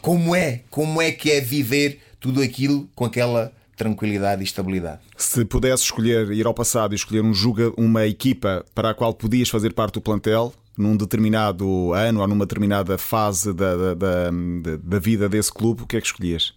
como 0.00 0.34
é, 0.34 0.62
como 0.70 1.02
é 1.02 1.12
que 1.12 1.30
é 1.30 1.40
viver 1.42 2.00
tudo 2.18 2.40
aquilo 2.40 2.88
com 2.94 3.04
aquela 3.04 3.52
tranquilidade 3.80 4.42
e 4.42 4.44
estabilidade. 4.44 5.00
Se 5.16 5.42
pudesse 5.42 5.84
escolher 5.84 6.30
ir 6.32 6.46
ao 6.46 6.52
passado 6.52 6.92
e 6.92 6.96
escolher 6.96 7.22
um 7.22 7.32
jogo, 7.32 7.72
uma 7.78 8.06
equipa 8.06 8.62
para 8.74 8.90
a 8.90 8.94
qual 8.94 9.14
podias 9.14 9.48
fazer 9.48 9.72
parte 9.72 9.94
do 9.94 10.02
plantel, 10.02 10.52
num 10.76 10.94
determinado 10.94 11.94
ano 11.94 12.20
ou 12.20 12.28
numa 12.28 12.44
determinada 12.44 12.98
fase 12.98 13.54
da, 13.54 13.76
da, 13.76 13.94
da, 13.94 14.30
da 14.82 14.98
vida 14.98 15.30
desse 15.30 15.50
clube, 15.50 15.82
o 15.82 15.86
que 15.86 15.96
é 15.96 16.00
que 16.00 16.06
escolhias? 16.06 16.52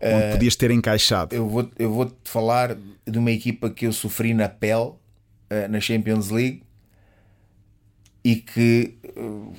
Onde 0.00 0.28
uh, 0.28 0.32
podias 0.32 0.54
ter 0.54 0.70
encaixado? 0.70 1.34
Eu 1.34 1.48
vou, 1.48 1.68
eu 1.76 1.92
vou 1.92 2.06
te 2.06 2.30
falar 2.30 2.76
de 3.04 3.18
uma 3.18 3.32
equipa 3.32 3.68
que 3.68 3.84
eu 3.84 3.92
sofri 3.92 4.32
na 4.34 4.48
pele 4.48 4.90
uh, 4.90 5.68
na 5.68 5.80
Champions 5.80 6.30
League 6.30 6.62
e 8.22 8.36
que 8.36 8.96
uh, 9.16 9.52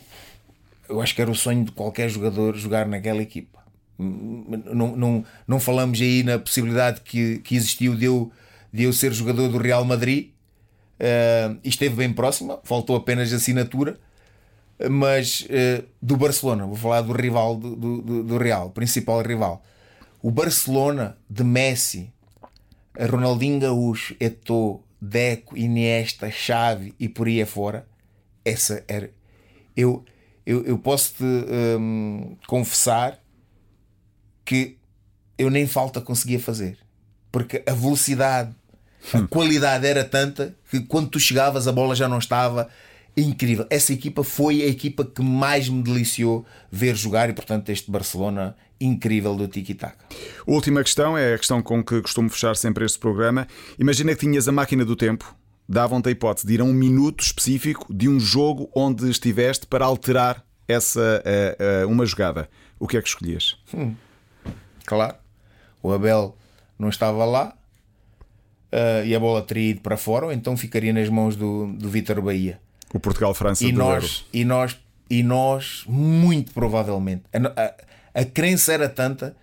eu 0.88 1.02
acho 1.02 1.14
que 1.14 1.22
era 1.22 1.30
o 1.30 1.36
sonho 1.36 1.66
de 1.66 1.74
qualquer 1.74 2.08
jogador 2.08 2.56
jogar 2.56 2.88
naquela 2.88 3.22
equipa. 3.22 3.59
Não, 4.00 4.95
não, 4.95 5.26
não 5.45 5.60
falamos 5.60 6.00
aí 6.00 6.24
na 6.24 6.39
possibilidade 6.39 7.02
que, 7.02 7.39
que 7.39 7.56
existiu 7.56 7.95
de 7.95 8.06
eu, 8.06 8.32
de 8.72 8.84
eu 8.84 8.93
ser 8.93 9.12
jogador 9.12 9.50
do 9.50 9.58
Real 9.58 9.84
Madrid. 9.84 10.30
Uh, 11.00 11.60
esteve 11.64 11.95
bem 11.95 12.12
próxima, 12.12 12.60
faltou 12.64 12.95
apenas 12.95 13.32
assinatura. 13.32 14.00
Mas 14.89 15.45
do 16.02 16.16
Barcelona, 16.16 16.66
vou 16.66 16.78
falar 16.78 17.02
do 17.02 17.12
rival 17.12 17.58
do, 17.58 17.76
do, 17.76 18.24
do 18.24 18.38
Real, 18.38 18.70
principal 18.70 19.22
rival 19.22 19.62
o 20.22 20.30
Barcelona 20.30 21.18
de 21.30 21.43
Messi, 21.43 22.12
Ronaldinho 23.10 23.60
Gaúcho, 23.60 24.16
Eto'o, 24.20 24.84
Deco, 25.02 25.58
Iniesta, 25.58 26.30
Xavi 26.30 26.93
e 27.00 27.08
por 27.08 27.28
aí 27.28 27.41
afora, 27.41 27.88
essa 28.43 28.84
era. 28.88 29.10
Eu, 29.76 30.04
eu, 30.45 30.66
eu 30.66 30.78
posso 30.78 31.14
te 31.14 31.24
um, 31.24 32.36
confessar 32.47 33.18
que 34.50 34.80
eu 35.38 35.47
nem 35.52 35.68
falta 35.68 36.02
conseguia 36.02 36.39
fazer, 36.39 36.80
porque 37.32 37.62
a 37.68 37.72
velocidade, 37.72 38.50
a 39.14 39.20
hum. 39.20 39.28
qualidade 39.28 39.86
era 39.86 40.04
tanta 40.04 40.56
que 40.72 40.80
quando 40.80 41.08
tu 41.08 41.20
chegavas 41.20 41.68
a 41.68 41.72
bola 41.72 41.95
já 41.95 42.10
não 42.10 42.18
estava 42.18 42.68
incrível. 43.16 43.68
Essa 43.70 43.93
equipa 43.93 44.24
foi 44.24 44.64
a 44.64 44.66
equipa 44.66 45.06
que 45.06 45.22
mais 45.22 45.70
me 45.70 45.84
deliciou 45.84 46.47
ver 46.72 46.95
jogar 46.95 47.30
e, 47.30 47.34
portanto, 47.34 47.70
este 47.70 47.91
Barcelona 47.91 48.56
incrível 48.82 49.36
do 49.36 49.47
Tiki 49.47 49.76
Taka. 49.76 50.04
Última 50.47 50.82
questão 50.82 51.16
é 51.16 51.36
a 51.36 51.38
questão 51.38 51.62
com 51.62 51.84
que 51.84 52.02
costumo 52.02 52.28
fechar 52.28 52.56
sempre 52.56 52.84
este 52.84 52.97
programa. 52.97 53.47
Imagina 53.78 54.16
que 54.16 54.22
tinhas 54.22 54.47
a 54.47 54.52
máquina 54.52 54.84
do 54.84 54.95
tempo, 54.95 55.36
davam-te 55.68 56.10
a 56.10 56.12
hipótese 56.12 56.47
de 56.47 56.56
ir 56.56 56.62
a 56.62 56.64
um 56.64 56.74
minuto 56.74 57.24
específico 57.24 57.86
de 57.93 58.10
um 58.10 58.20
jogo 58.20 58.68
onde 58.76 59.12
estiveste 59.12 59.68
para 59.68 59.86
alterar 59.86 60.43
essa 60.68 61.22
uh, 61.24 61.86
uh, 61.86 61.88
uma 61.88 62.04
jogada. 62.04 62.50
O 62.80 62.88
que 62.88 62.97
é 62.97 63.02
que 63.02 63.10
escolhias? 63.10 63.56
Hum. 63.72 63.93
Claro, 64.90 65.14
o 65.84 65.94
Abel 65.94 66.36
não 66.80 66.90
estava 66.90 67.24
lá 67.24 67.54
uh, 68.74 69.06
e 69.06 69.14
a 69.14 69.20
bola 69.20 69.44
teria 69.44 69.70
ido 69.70 69.82
para 69.82 69.96
fora, 69.96 70.26
ou 70.26 70.34
então 70.34 70.58
ficaria 70.58 70.92
nas 70.92 71.08
mãos 71.10 71.36
do, 71.36 71.68
do 71.74 71.88
Vítor 71.92 72.20
Bahia. 72.20 72.60
O 72.92 73.00
Portugal-França 73.00 73.64
e 73.64 73.72
nós 73.72 74.26
e 74.34 74.44
nós 74.44 74.80
e 75.08 75.22
nós 75.22 75.84
muito 75.88 76.52
provavelmente 76.54 77.22
a, 77.32 77.62
a, 77.62 78.22
a 78.22 78.26
crença 78.26 78.74
era 78.74 78.90
tanta, 78.90 79.36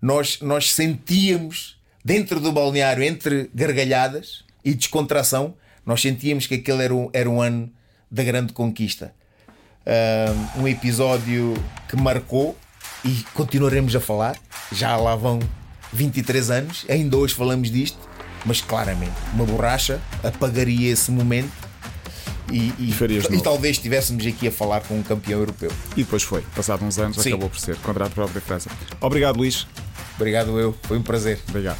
nós, 0.00 0.40
nós 0.42 0.74
sentíamos 0.74 1.80
dentro 2.04 2.38
do 2.38 2.52
balneário, 2.52 3.02
entre 3.02 3.50
gargalhadas 3.54 4.44
e 4.62 4.74
descontração, 4.74 5.54
nós 5.86 6.02
sentíamos 6.02 6.46
que 6.46 6.56
aquele 6.56 6.82
era 6.82 6.94
um, 6.94 7.08
era 7.14 7.30
um 7.30 7.40
ano 7.40 7.72
da 8.10 8.22
grande 8.22 8.52
conquista. 8.52 9.14
um 10.58 10.68
episódio 10.68 11.54
que 11.88 11.96
marcou 11.96 12.54
e 13.06 13.24
continuaremos 13.32 13.94
a 13.94 14.00
falar. 14.00 14.36
Já 14.72 14.96
lá 14.96 15.14
vão 15.14 15.38
23 15.92 16.50
anos, 16.50 16.84
ainda 16.88 17.16
hoje 17.16 17.34
falamos 17.34 17.70
disto, 17.70 17.98
mas 18.44 18.60
claramente 18.60 19.14
uma 19.32 19.44
borracha 19.44 20.00
apagaria 20.22 20.92
esse 20.92 21.10
momento 21.10 21.66
e, 22.50 22.72
e, 22.78 22.94
e 23.30 23.40
talvez 23.42 23.76
estivéssemos 23.76 24.24
aqui 24.24 24.48
a 24.48 24.52
falar 24.52 24.80
com 24.80 24.98
um 24.98 25.02
campeão 25.02 25.40
europeu. 25.40 25.70
E 25.96 26.04
depois 26.04 26.22
foi, 26.22 26.42
passado 26.54 26.84
uns 26.84 26.98
anos, 26.98 27.16
Sim. 27.16 27.30
acabou 27.30 27.50
por 27.50 27.58
ser 27.58 27.76
contra 27.76 28.06
a 28.06 28.10
própria 28.10 28.40
França. 28.40 28.70
Obrigado, 29.00 29.36
Luís. 29.36 29.66
Obrigado, 30.16 30.58
eu. 30.58 30.74
Foi 30.82 30.98
um 30.98 31.02
prazer. 31.02 31.40
Obrigado. 31.48 31.78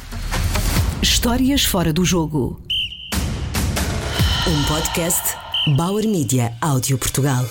Histórias 1.01 1.63
fora 1.63 1.93
do 1.93 2.03
jogo. 2.03 2.61
Um 4.47 4.63
podcast 4.63 5.35
Bauer 5.75 6.07
Media 6.07 6.53
Áudio 6.61 6.97
Portugal. 6.97 7.45